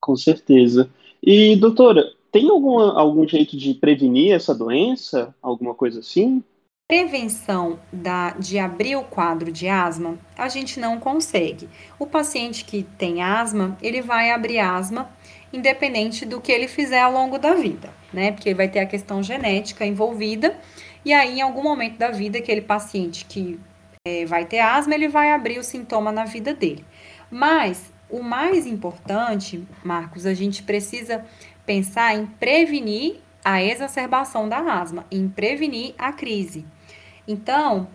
[0.00, 0.88] Com certeza.
[1.20, 5.34] E, doutora, tem alguma, algum jeito de prevenir essa doença?
[5.42, 6.44] Alguma coisa assim?
[6.88, 11.68] Prevenção da, de abrir o quadro de asma, a gente não consegue.
[11.98, 15.10] O paciente que tem asma, ele vai abrir asma
[15.52, 18.30] independente do que ele fizer ao longo da vida, né?
[18.30, 20.56] Porque vai ter a questão genética envolvida,
[21.04, 23.58] e aí, em algum momento da vida, aquele paciente que
[24.06, 26.84] é, vai ter asma, ele vai abrir o sintoma na vida dele.
[27.30, 31.24] Mas o mais importante, Marcos, a gente precisa
[31.64, 36.64] pensar em prevenir a exacerbação da asma, em prevenir a crise.
[37.26, 37.88] Então,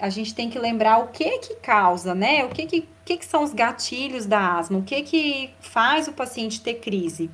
[0.00, 2.44] a gente tem que lembrar o que que causa, né?
[2.44, 4.78] O que que, que, que são os gatilhos da asma?
[4.78, 7.30] O que que faz o paciente ter crise?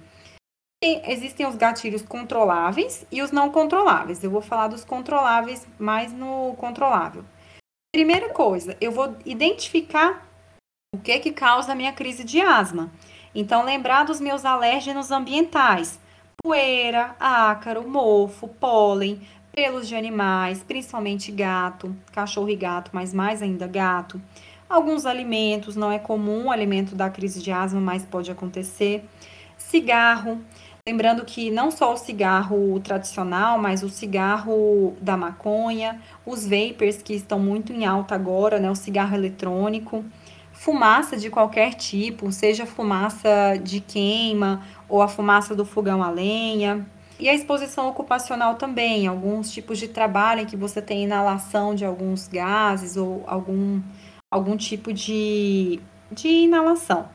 [0.83, 4.23] Existem os gatilhos controláveis e os não controláveis.
[4.23, 7.25] Eu vou falar dos controláveis mais no controlável.
[7.95, 10.29] Primeira coisa, eu vou identificar
[10.95, 12.93] o que que causa a minha crise de asma.
[13.35, 15.99] Então, lembrar dos meus alérgenos ambientais:
[16.43, 23.67] poeira, ácaro, mofo, pólen, pelos de animais, principalmente gato, cachorro e gato, mas mais ainda
[23.69, 24.21] gato.
[24.69, 29.05] Alguns alimentos, não é comum o alimento da crise de asma, mas pode acontecer.
[29.57, 30.41] Cigarro,
[30.87, 37.15] lembrando que não só o cigarro tradicional, mas o cigarro da maconha, os vapers que
[37.15, 40.05] estão muito em alta agora, né, o cigarro eletrônico,
[40.53, 46.87] fumaça de qualquer tipo, seja fumaça de queima ou a fumaça do fogão a lenha,
[47.25, 51.83] e a exposição ocupacional também, alguns tipos de trabalho em que você tem inalação de
[51.83, 53.81] alguns gases ou algum,
[54.31, 55.81] algum tipo de,
[56.13, 57.09] de inalação.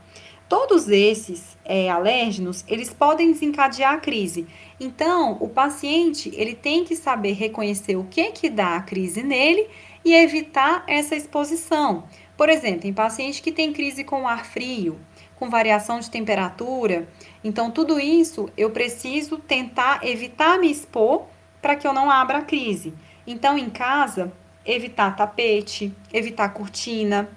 [0.49, 4.47] Todos esses é, alérgenos, eles podem desencadear a crise.
[4.79, 9.67] Então, o paciente, ele tem que saber reconhecer o que que dá a crise nele
[10.03, 12.05] e evitar essa exposição.
[12.35, 14.97] Por exemplo, em paciente que tem crise com ar frio,
[15.35, 17.07] com variação de temperatura.
[17.43, 21.25] Então, tudo isso eu preciso tentar evitar me expor
[21.61, 22.93] para que eu não abra a crise.
[23.25, 24.31] Então, em casa,
[24.65, 27.29] evitar tapete, evitar cortina,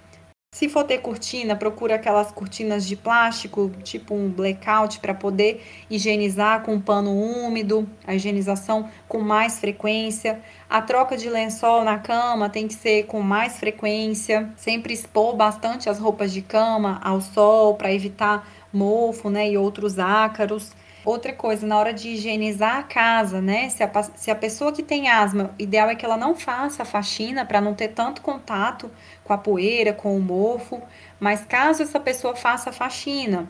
[0.53, 6.61] Se for ter cortina, procura aquelas cortinas de plástico, tipo um blackout, para poder higienizar
[6.61, 10.43] com um pano úmido, a higienização com mais frequência.
[10.69, 14.53] A troca de lençol na cama tem que ser com mais frequência.
[14.55, 19.99] Sempre expor bastante as roupas de cama ao sol para evitar mofo né, e outros
[19.99, 20.71] ácaros.
[21.05, 23.67] Outra coisa, na hora de higienizar a casa, né?
[23.69, 26.83] Se a, se a pessoa que tem asma, o ideal é que ela não faça
[26.83, 28.89] a faxina para não ter tanto contato
[29.21, 30.81] com a poeira, com o mofo.
[31.19, 33.49] Mas caso essa pessoa faça a faxina,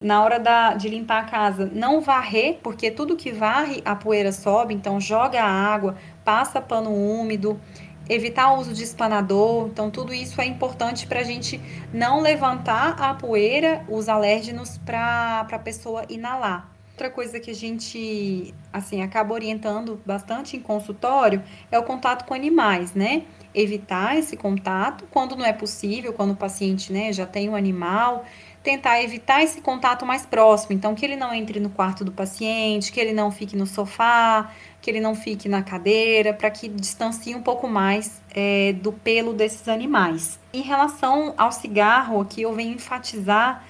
[0.00, 4.32] na hora da, de limpar a casa, não varrer, porque tudo que varre, a poeira
[4.32, 7.60] sobe, então joga a água, passa pano úmido,
[8.08, 9.68] evitar o uso de espanador.
[9.68, 11.60] Então, tudo isso é importante para a gente
[11.92, 16.70] não levantar a poeira, os alérgenos, para a pessoa inalar.
[16.92, 22.34] Outra coisa que a gente, assim, acaba orientando bastante em consultório é o contato com
[22.34, 23.24] animais, né?
[23.54, 28.24] Evitar esse contato quando não é possível, quando o paciente, né, já tem um animal,
[28.62, 30.74] tentar evitar esse contato mais próximo.
[30.74, 34.52] Então, que ele não entre no quarto do paciente, que ele não fique no sofá,
[34.82, 39.32] que ele não fique na cadeira, para que distancie um pouco mais é, do pelo
[39.32, 40.40] desses animais.
[40.52, 43.64] Em relação ao cigarro, aqui eu venho enfatizar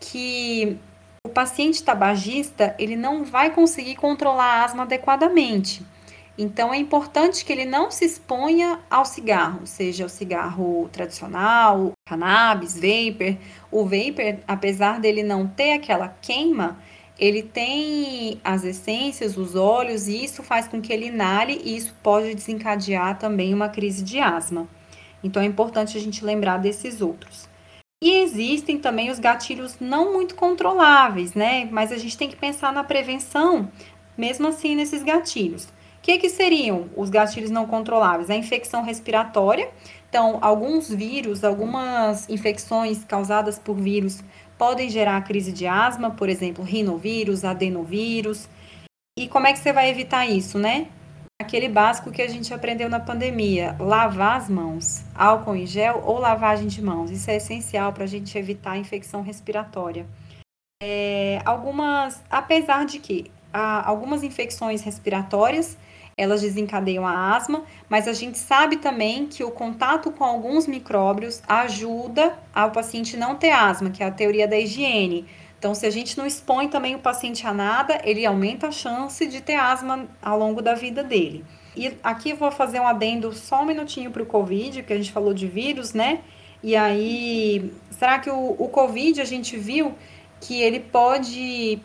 [0.00, 0.76] que
[1.24, 5.86] o paciente tabagista ele não vai conseguir controlar a asma adequadamente.
[6.36, 12.74] Então é importante que ele não se exponha ao cigarro, seja o cigarro tradicional, cannabis,
[12.74, 13.38] vapor.
[13.70, 16.76] O vapor, apesar dele não ter aquela queima,
[17.18, 21.94] ele tem as essências, os óleos, e isso faz com que ele inale e isso
[22.02, 24.68] pode desencadear também uma crise de asma.
[25.24, 27.48] Então é importante a gente lembrar desses outros.
[28.02, 31.66] E existem também os gatilhos não muito controláveis, né?
[31.72, 33.70] Mas a gente tem que pensar na prevenção,
[34.16, 35.64] mesmo assim, nesses gatilhos.
[35.64, 35.70] O
[36.02, 38.28] que, que seriam os gatilhos não controláveis?
[38.28, 39.70] A infecção respiratória.
[40.08, 44.22] Então, alguns vírus, algumas infecções causadas por vírus
[44.58, 48.48] podem gerar crise de asma, por exemplo, rinovírus, adenovírus.
[49.18, 50.88] E como é que você vai evitar isso, né?
[51.38, 56.18] aquele básico que a gente aprendeu na pandemia: lavar as mãos, álcool em gel ou
[56.18, 57.10] lavagem de mãos.
[57.10, 60.06] Isso é essencial para a gente evitar a infecção respiratória.
[60.82, 65.78] É, algumas, apesar de que há algumas infecções respiratórias
[66.16, 71.42] elas desencadeiam a asma, mas a gente sabe também que o contato com alguns micróbios
[71.46, 75.26] ajuda ao paciente não ter asma, que é a teoria da higiene.
[75.58, 79.26] Então, se a gente não expõe também o paciente a nada, ele aumenta a chance
[79.26, 81.44] de ter asma ao longo da vida dele.
[81.76, 85.12] E aqui vou fazer um adendo só um minutinho para o Covid, que a gente
[85.12, 86.20] falou de vírus, né?
[86.62, 89.94] E aí, será que o, o Covid a gente viu
[90.40, 91.78] que ele pode.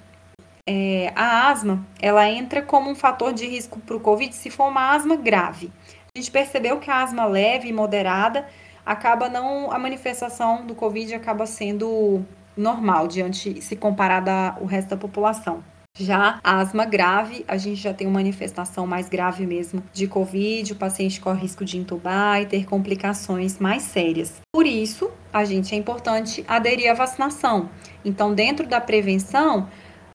[0.74, 4.70] É, a asma, ela entra como um fator de risco para o Covid se for
[4.70, 5.70] uma asma grave.
[6.16, 8.48] A gente percebeu que a asma leve e moderada
[8.86, 9.70] acaba não.
[9.70, 15.62] A manifestação do Covid acaba sendo normal diante se comparada ao resto da população.
[16.00, 20.76] Já asma grave, a gente já tem uma manifestação mais grave mesmo de Covid, o
[20.78, 24.40] paciente corre risco de intubar e ter complicações mais sérias.
[24.54, 27.70] Por isso, a gente é importante aderir à vacinação.
[28.06, 29.68] Então, dentro da prevenção,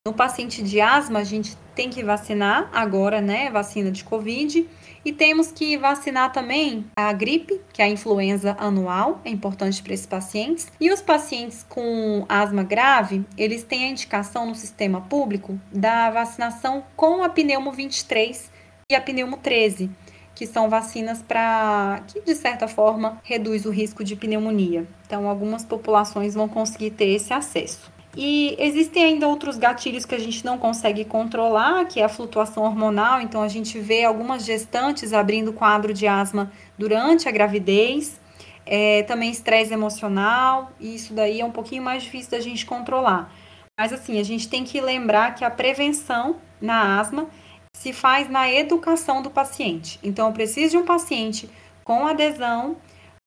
[0.06, 3.50] no paciente de asma, a gente tem que vacinar agora, né?
[3.50, 4.64] Vacina de Covid.
[5.04, 9.92] E temos que vacinar também a gripe, que é a influenza anual, é importante para
[9.92, 10.70] esses pacientes.
[10.80, 16.84] E os pacientes com asma grave, eles têm a indicação no sistema público da vacinação
[16.94, 18.48] com a pneumo 23
[18.88, 19.90] e a pneumo 13
[20.36, 24.86] que são vacinas para que de certa forma reduz o risco de pneumonia.
[25.06, 27.95] Então, algumas populações vão conseguir ter esse acesso.
[28.16, 32.62] E existem ainda outros gatilhos que a gente não consegue controlar, que é a flutuação
[32.62, 33.20] hormonal.
[33.20, 38.18] Então, a gente vê algumas gestantes abrindo quadro de asma durante a gravidez.
[38.64, 43.32] É, também estresse emocional, e isso daí é um pouquinho mais difícil da gente controlar.
[43.78, 47.28] Mas, assim, a gente tem que lembrar que a prevenção na asma
[47.76, 50.00] se faz na educação do paciente.
[50.02, 51.48] Então, eu preciso de um paciente
[51.84, 52.76] com adesão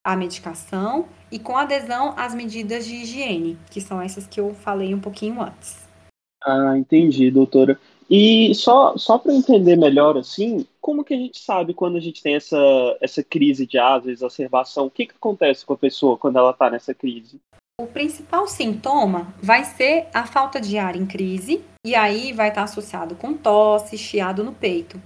[0.04, 4.94] à medicação e com adesão às medidas de higiene, que são essas que eu falei
[4.94, 5.88] um pouquinho antes.
[6.44, 7.80] Ah, entendi, doutora.
[8.10, 12.24] E só, só para entender melhor, assim, como que a gente sabe quando a gente
[12.24, 12.58] tem essa,
[13.00, 14.88] essa crise de asma, exacerbação?
[14.88, 17.40] O que, que acontece com a pessoa quando ela está nessa crise?
[17.80, 22.64] O principal sintoma vai ser a falta de ar em crise, e aí vai estar
[22.64, 25.00] associado com tosse, chiado no peito.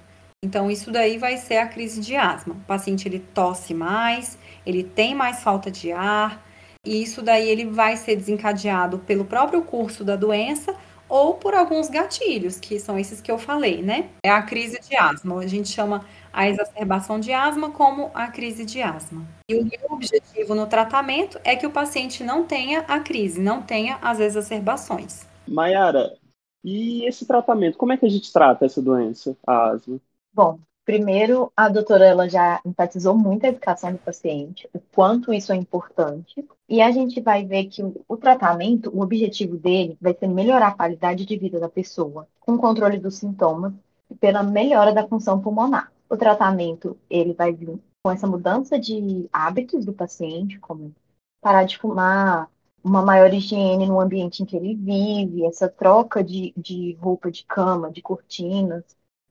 [0.44, 2.56] Então, isso daí vai ser a crise de asma.
[2.56, 6.44] O paciente ele tosse mais, ele tem mais falta de ar,
[6.86, 10.76] e isso daí ele vai ser desencadeado pelo próprio curso da doença
[11.08, 14.10] ou por alguns gatilhos, que são esses que eu falei, né?
[14.26, 15.40] É a crise de asma.
[15.40, 19.26] A gente chama a exacerbação de asma como a crise de asma.
[19.48, 23.62] E o meu objetivo no tratamento é que o paciente não tenha a crise, não
[23.62, 25.28] tenha as exacerbações.
[25.48, 26.18] Mayara,
[26.64, 30.00] e esse tratamento, como é que a gente trata essa doença, a asma?
[30.34, 35.52] Bom, primeiro, a doutora ela já enfatizou muito a educação do paciente, o quanto isso
[35.52, 40.14] é importante, e a gente vai ver que o, o tratamento, o objetivo dele vai
[40.14, 43.74] ser melhorar a qualidade de vida da pessoa, com controle dos sintomas
[44.10, 45.92] e pela melhora da função pulmonar.
[46.10, 50.94] O tratamento, ele vai vir com essa mudança de hábitos do paciente, como
[51.42, 52.50] parar de fumar,
[52.84, 57.46] uma maior higiene no ambiente em que ele vive, essa troca de, de roupa de
[57.46, 58.84] cama, de cortinas,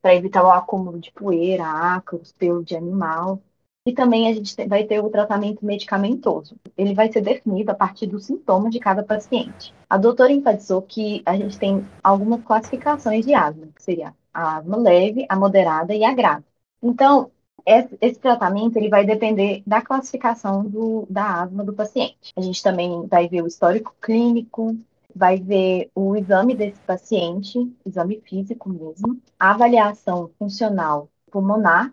[0.02, 3.40] para evitar o acúmulo de poeira, ácaros, pelo de animal.
[3.86, 6.56] E também a gente vai ter o tratamento medicamentoso.
[6.76, 9.74] Ele vai ser definido a partir dos sintomas de cada paciente.
[9.88, 14.76] A doutora enfatizou que a gente tem algumas classificações de asma, que seria a asma
[14.76, 16.44] leve, a moderada e a grave.
[16.82, 17.30] Então,
[17.66, 22.32] esse tratamento ele vai depender da classificação do, da asma do paciente.
[22.36, 24.76] A gente também vai ver o histórico clínico,
[25.14, 31.92] vai ver o exame desse paciente, exame físico mesmo, a avaliação funcional pulmonar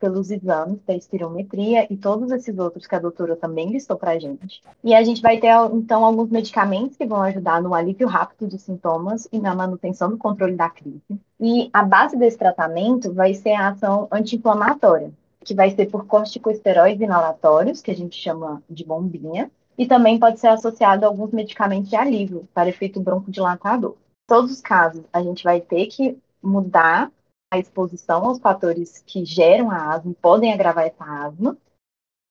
[0.00, 4.18] pelos exames da espirometria e todos esses outros que a doutora também listou para a
[4.18, 4.62] gente.
[4.82, 8.62] E a gente vai ter, então, alguns medicamentos que vão ajudar no alívio rápido dos
[8.62, 11.02] sintomas e na manutenção do controle da crise.
[11.38, 15.12] E a base desse tratamento vai ser a ação anti-inflamatória,
[15.44, 20.40] que vai ser por corticosteroides inalatórios, que a gente chama de bombinha, e também pode
[20.40, 23.92] ser associado a alguns medicamentos de alívio para efeito broncodilatador.
[23.92, 27.10] Em todos os casos, a gente vai ter que mudar
[27.52, 31.56] a exposição aos fatores que geram a asma podem agravar essa asma,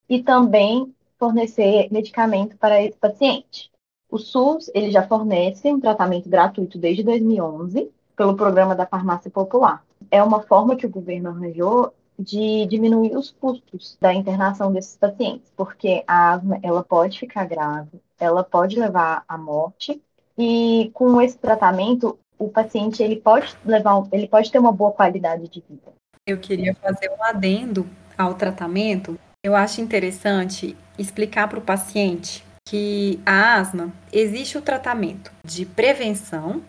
[0.09, 3.69] e também fornecer medicamento para esse paciente.
[4.09, 9.85] O SUS ele já fornece um tratamento gratuito desde 2011 pelo programa da farmácia popular.
[10.09, 15.49] É uma forma que o governo arranjou de diminuir os custos da internação desses pacientes,
[15.55, 20.01] porque a asma ela pode ficar grave, ela pode levar à morte
[20.37, 25.47] e com esse tratamento o paciente ele pode levar, ele pode ter uma boa qualidade
[25.47, 25.93] de vida.
[26.27, 29.17] Eu queria fazer um adendo ao tratamento.
[29.43, 36.61] Eu acho interessante explicar para o paciente que a asma existe o tratamento de prevenção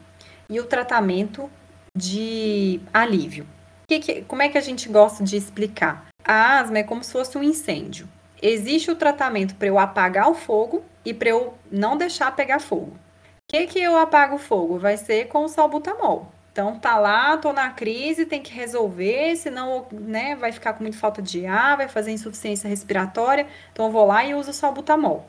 [0.49, 1.51] e o tratamento
[1.97, 3.47] de alívio.
[3.91, 6.07] Que que, como é que a gente gosta de explicar?
[6.25, 8.09] A asma é como se fosse um incêndio.
[8.41, 12.97] Existe o tratamento para eu apagar o fogo e para eu não deixar pegar fogo
[13.51, 14.79] que, que eu apago o fogo?
[14.79, 16.33] Vai ser com o salbutamol.
[16.53, 20.97] Então tá lá, tô na crise, tem que resolver, senão né, vai ficar com muita
[20.97, 23.49] falta de ar, vai fazer insuficiência respiratória.
[23.73, 25.29] Então eu vou lá e uso o salbutamol.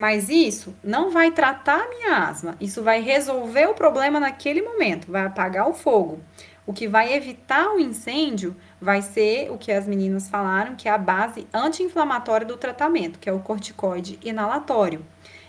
[0.00, 5.10] Mas isso não vai tratar a minha asma, isso vai resolver o problema naquele momento,
[5.10, 6.20] vai apagar o fogo.
[6.66, 10.90] O que vai evitar o incêndio vai ser o que as meninas falaram, que é
[10.90, 15.06] a base anti-inflamatória do tratamento, que é o corticoide inalatório.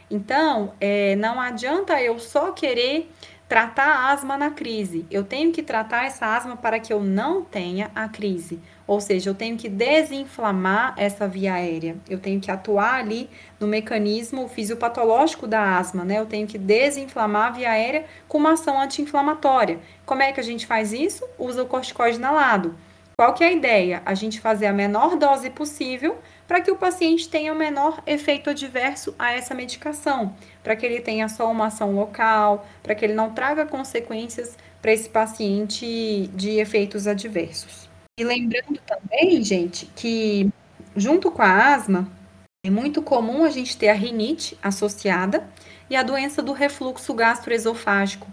[0.09, 3.11] Então, é, não adianta eu só querer
[3.47, 5.05] tratar a asma na crise.
[5.09, 8.59] Eu tenho que tratar essa asma para que eu não tenha a crise.
[8.85, 11.97] Ou seja, eu tenho que desinflamar essa via aérea.
[12.09, 16.19] Eu tenho que atuar ali no mecanismo fisiopatológico da asma, né?
[16.19, 19.79] Eu tenho que desinflamar a via aérea com uma ação anti-inflamatória.
[20.05, 21.27] Como é que a gente faz isso?
[21.39, 22.75] Usa o corticoide inalado.
[23.19, 24.01] Qual que é a ideia?
[24.05, 28.49] A gente fazer a menor dose possível para que o paciente tenha o menor efeito
[28.49, 33.15] adverso a essa medicação, para que ele tenha só uma ação local, para que ele
[33.15, 37.89] não traga consequências para esse paciente de efeitos adversos.
[38.19, 40.49] E lembrando também, gente, que
[40.95, 42.07] junto com a asma,
[42.67, 45.47] é muito comum a gente ter a rinite associada
[45.89, 48.27] e a doença do refluxo gastroesofágico,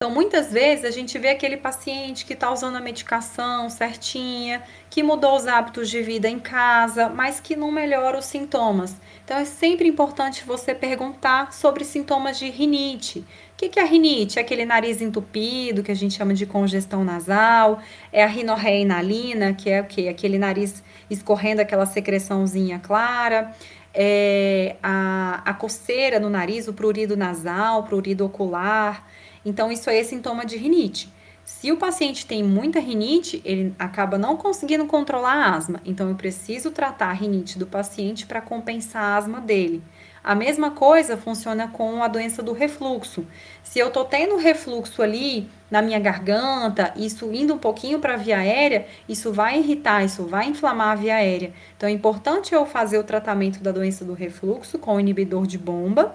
[0.00, 5.02] então, muitas vezes a gente vê aquele paciente que está usando a medicação certinha, que
[5.02, 8.94] mudou os hábitos de vida em casa, mas que não melhora os sintomas.
[9.24, 13.18] Então, é sempre importante você perguntar sobre sintomas de rinite.
[13.54, 14.38] O que, que é a rinite?
[14.38, 17.80] É aquele nariz entupido, que a gente chama de congestão nasal,
[18.12, 20.06] é a rinorreia inalina, que é o quê?
[20.06, 20.80] Aquele nariz
[21.10, 23.52] escorrendo aquela secreçãozinha clara.
[23.94, 29.04] É a, a coceira no nariz, o prurido nasal, prurido ocular
[29.48, 31.10] então, isso aí é sintoma de rinite.
[31.42, 35.80] Se o paciente tem muita rinite, ele acaba não conseguindo controlar a asma.
[35.86, 39.82] Então, eu preciso tratar a rinite do paciente para compensar a asma dele.
[40.28, 43.26] A mesma coisa funciona com a doença do refluxo.
[43.62, 48.16] Se eu tô tendo refluxo ali na minha garganta, isso indo um pouquinho para a
[48.18, 51.54] via aérea, isso vai irritar, isso vai inflamar a via aérea.
[51.74, 55.56] Então é importante eu fazer o tratamento da doença do refluxo com o inibidor de
[55.56, 56.14] bomba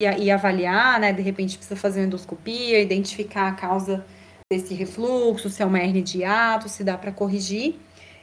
[0.00, 1.12] e, e avaliar, né?
[1.12, 4.02] De repente precisa fazer uma endoscopia, identificar a causa
[4.50, 7.78] desse refluxo, se é uma hernia de hiato, se dá para corrigir.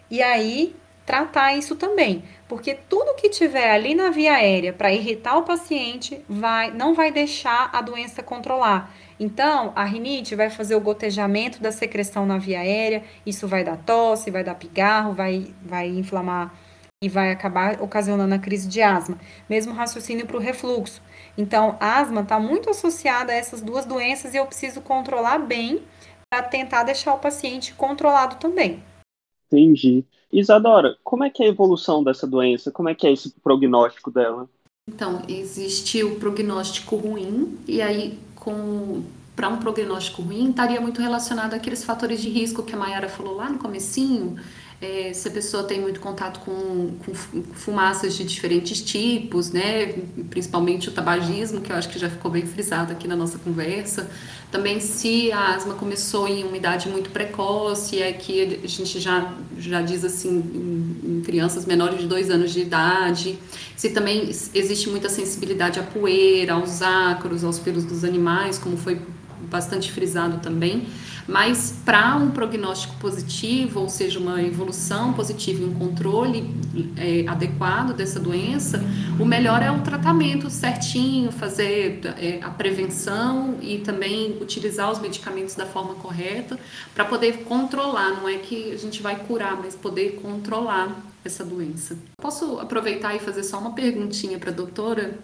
[0.10, 0.76] E aí
[1.10, 6.24] tratar isso também, porque tudo que tiver ali na via aérea para irritar o paciente
[6.30, 8.94] vai não vai deixar a doença controlar.
[9.20, 13.78] Então, a rinite vai fazer o gotejamento da secreção na via aérea, isso vai dar
[13.78, 16.54] tosse, vai dar pigarro, vai, vai inflamar
[17.04, 19.18] e vai acabar ocasionando a crise de asma.
[19.50, 21.02] Mesmo raciocínio para o refluxo.
[21.36, 25.82] Então, asma está muito associada a essas duas doenças e eu preciso controlar bem
[26.30, 28.84] para tentar deixar o paciente controlado também.
[29.52, 30.06] Entendi.
[30.32, 32.72] Isadora, como é que é a evolução dessa doença?
[32.72, 34.48] Como é que é esse prognóstico dela?
[34.88, 38.18] Então, existe o prognóstico ruim, e aí
[39.36, 43.36] para um prognóstico ruim estaria muito relacionado àqueles fatores de risco que a Mayara falou
[43.36, 44.38] lá no comecinho,
[44.82, 47.14] é, se a pessoa tem muito contato com, com,
[47.54, 49.94] fumaças de diferentes tipos, né,
[50.30, 54.10] principalmente o tabagismo, que eu acho que já ficou bem frisado aqui na nossa conversa.
[54.50, 59.34] Também se a asma começou em uma idade muito precoce, é que a gente já,
[59.58, 63.38] já diz assim, em, em crianças menores de dois anos de idade.
[63.76, 68.98] Se também existe muita sensibilidade à poeira, aos ácaros, aos pelos dos animais, como foi
[69.50, 70.88] bastante frisado também.
[71.28, 76.56] Mas para um prognóstico positivo, ou seja, uma evolução positiva e um controle
[76.98, 78.84] é, adequado dessa doença,
[79.20, 85.54] o melhor é o tratamento certinho, fazer é, a prevenção e também utilizar os medicamentos
[85.54, 86.58] da forma correta
[86.96, 88.10] para poder controlar.
[88.20, 91.96] Não é que a gente vai curar, mas poder controlar essa doença.
[92.20, 95.20] Posso aproveitar e fazer só uma perguntinha para a doutora?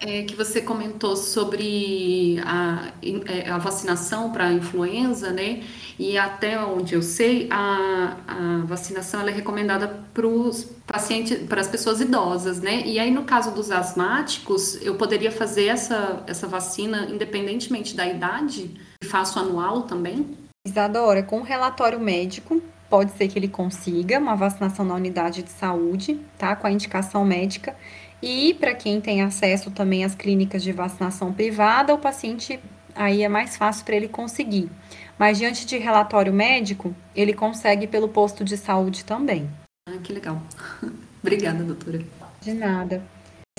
[0.00, 2.90] É, que você comentou sobre a,
[3.26, 5.62] é, a vacinação para a influenza, né?
[5.98, 11.68] E até onde eu sei, a, a vacinação é recomendada para os pacientes, para as
[11.68, 12.82] pessoas idosas, né?
[12.86, 18.74] E aí, no caso dos asmáticos, eu poderia fazer essa, essa vacina independentemente da idade?
[19.04, 20.36] Faço anual também?
[20.66, 26.20] Isadora, com relatório médico, pode ser que ele consiga uma vacinação na unidade de saúde,
[26.38, 26.56] tá?
[26.56, 27.76] Com a indicação médica.
[28.22, 32.60] E para quem tem acesso também às clínicas de vacinação privada, o paciente
[32.94, 34.70] aí é mais fácil para ele conseguir.
[35.18, 39.48] Mas diante de relatório médico, ele consegue pelo posto de saúde também.
[39.88, 40.42] Ah, que legal.
[41.22, 42.00] Obrigada, doutora.
[42.40, 43.02] De nada.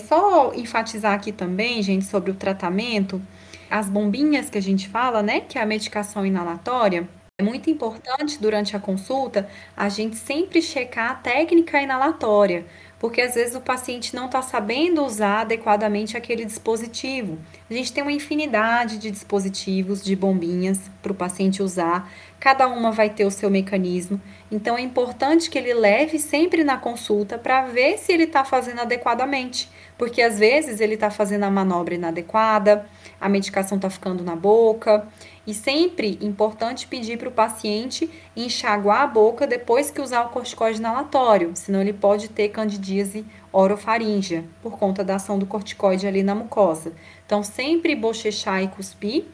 [0.02, 3.22] Só enfatizar aqui também, gente, sobre o tratamento,
[3.70, 7.08] as bombinhas que a gente fala, né, que é a medicação inalatória,
[7.38, 12.66] é muito importante durante a consulta a gente sempre checar a técnica inalatória,
[13.02, 17.40] porque às vezes o paciente não está sabendo usar adequadamente aquele dispositivo.
[17.68, 22.08] A gente tem uma infinidade de dispositivos, de bombinhas para o paciente usar,
[22.40, 24.22] cada uma vai ter o seu mecanismo.
[24.52, 28.82] Então é importante que ele leve sempre na consulta para ver se ele está fazendo
[28.82, 32.86] adequadamente, porque às vezes ele está fazendo a manobra inadequada,
[33.20, 35.08] a medicação está ficando na boca.
[35.46, 40.78] E sempre importante pedir para o paciente enxaguar a boca depois que usar o corticoide
[40.80, 46.36] inalatório, senão ele pode ter candidíase orofaríngea, por conta da ação do corticoide ali na
[46.36, 46.94] mucosa.
[47.26, 49.26] Então, sempre bochechar e cuspir,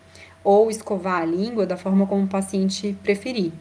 [0.43, 3.51] ou escovar a língua, da forma como o paciente preferir.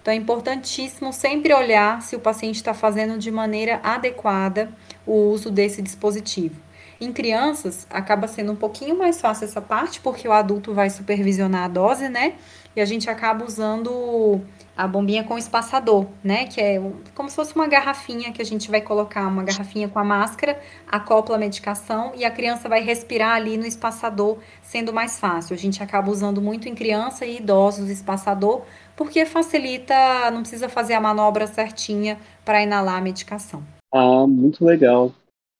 [0.00, 4.72] Então, é importantíssimo sempre olhar se o paciente está fazendo de maneira adequada
[5.06, 6.60] o uso desse dispositivo.
[7.02, 11.64] Em crianças, acaba sendo um pouquinho mais fácil essa parte, porque o adulto vai supervisionar
[11.64, 12.34] a dose, né?
[12.76, 14.40] E a gente acaba usando
[14.76, 16.44] a bombinha com espaçador, né?
[16.44, 16.80] Que é
[17.12, 20.60] como se fosse uma garrafinha que a gente vai colocar, uma garrafinha com a máscara,
[20.86, 25.54] acopla a medicação e a criança vai respirar ali no espaçador, sendo mais fácil.
[25.54, 28.62] A gente acaba usando muito em criança e idosos espaçador,
[28.94, 33.60] porque facilita, não precisa fazer a manobra certinha para inalar a medicação.
[33.92, 35.12] Ah, muito legal.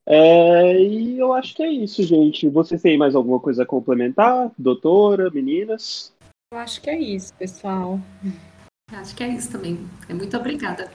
[0.06, 2.48] É, e eu acho que é isso, gente.
[2.48, 4.50] Vocês têm mais alguma coisa a complementar?
[4.58, 6.12] Doutora, meninas?
[6.52, 8.00] Eu acho que é isso, pessoal.
[8.92, 9.78] Acho que é isso também.
[10.08, 10.90] É muito obrigada.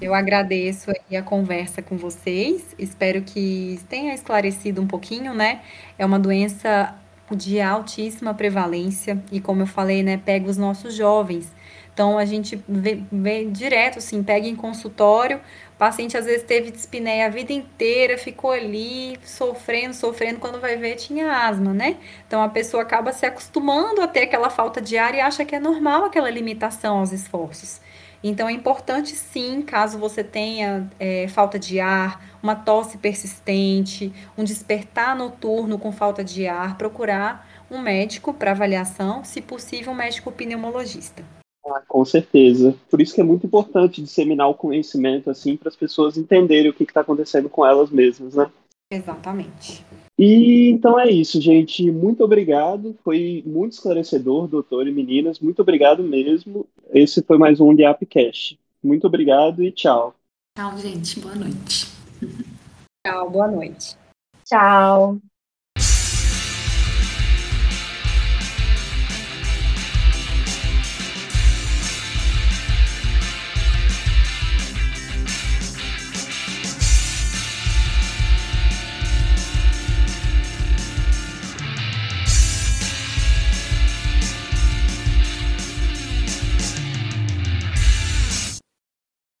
[0.00, 2.74] Eu agradeço a conversa com vocês.
[2.78, 5.62] Espero que tenha esclarecido um pouquinho, né?
[5.98, 6.94] É uma doença
[7.30, 11.52] de altíssima prevalência e, como eu falei, né, pega os nossos jovens.
[11.92, 15.40] Então a gente vê, vê direto, assim, pega em consultório
[15.80, 20.96] paciente às vezes teve dispneia a vida inteira, ficou ali sofrendo, sofrendo, quando vai ver
[20.96, 21.96] tinha asma, né?
[22.26, 25.54] Então a pessoa acaba se acostumando a ter aquela falta de ar e acha que
[25.54, 27.80] é normal aquela limitação aos esforços.
[28.22, 34.44] Então é importante sim, caso você tenha é, falta de ar, uma tosse persistente, um
[34.44, 40.30] despertar noturno com falta de ar, procurar um médico para avaliação, se possível, um médico
[40.30, 41.39] pneumologista.
[41.66, 42.74] Ah, com certeza.
[42.88, 46.74] Por isso que é muito importante disseminar o conhecimento assim para as pessoas entenderem o
[46.74, 48.50] que está acontecendo com elas mesmas, né?
[48.92, 49.84] Exatamente.
[50.18, 51.90] E então é isso, gente.
[51.90, 52.96] Muito obrigado.
[53.04, 55.38] Foi muito esclarecedor, doutor e meninas.
[55.38, 56.66] Muito obrigado mesmo.
[56.92, 58.58] Esse foi mais um Diapcast.
[58.82, 60.14] Muito obrigado e tchau.
[60.58, 61.20] Tchau, gente.
[61.20, 61.86] Boa noite.
[63.06, 63.96] Tchau, boa noite.
[64.44, 65.29] Tchau.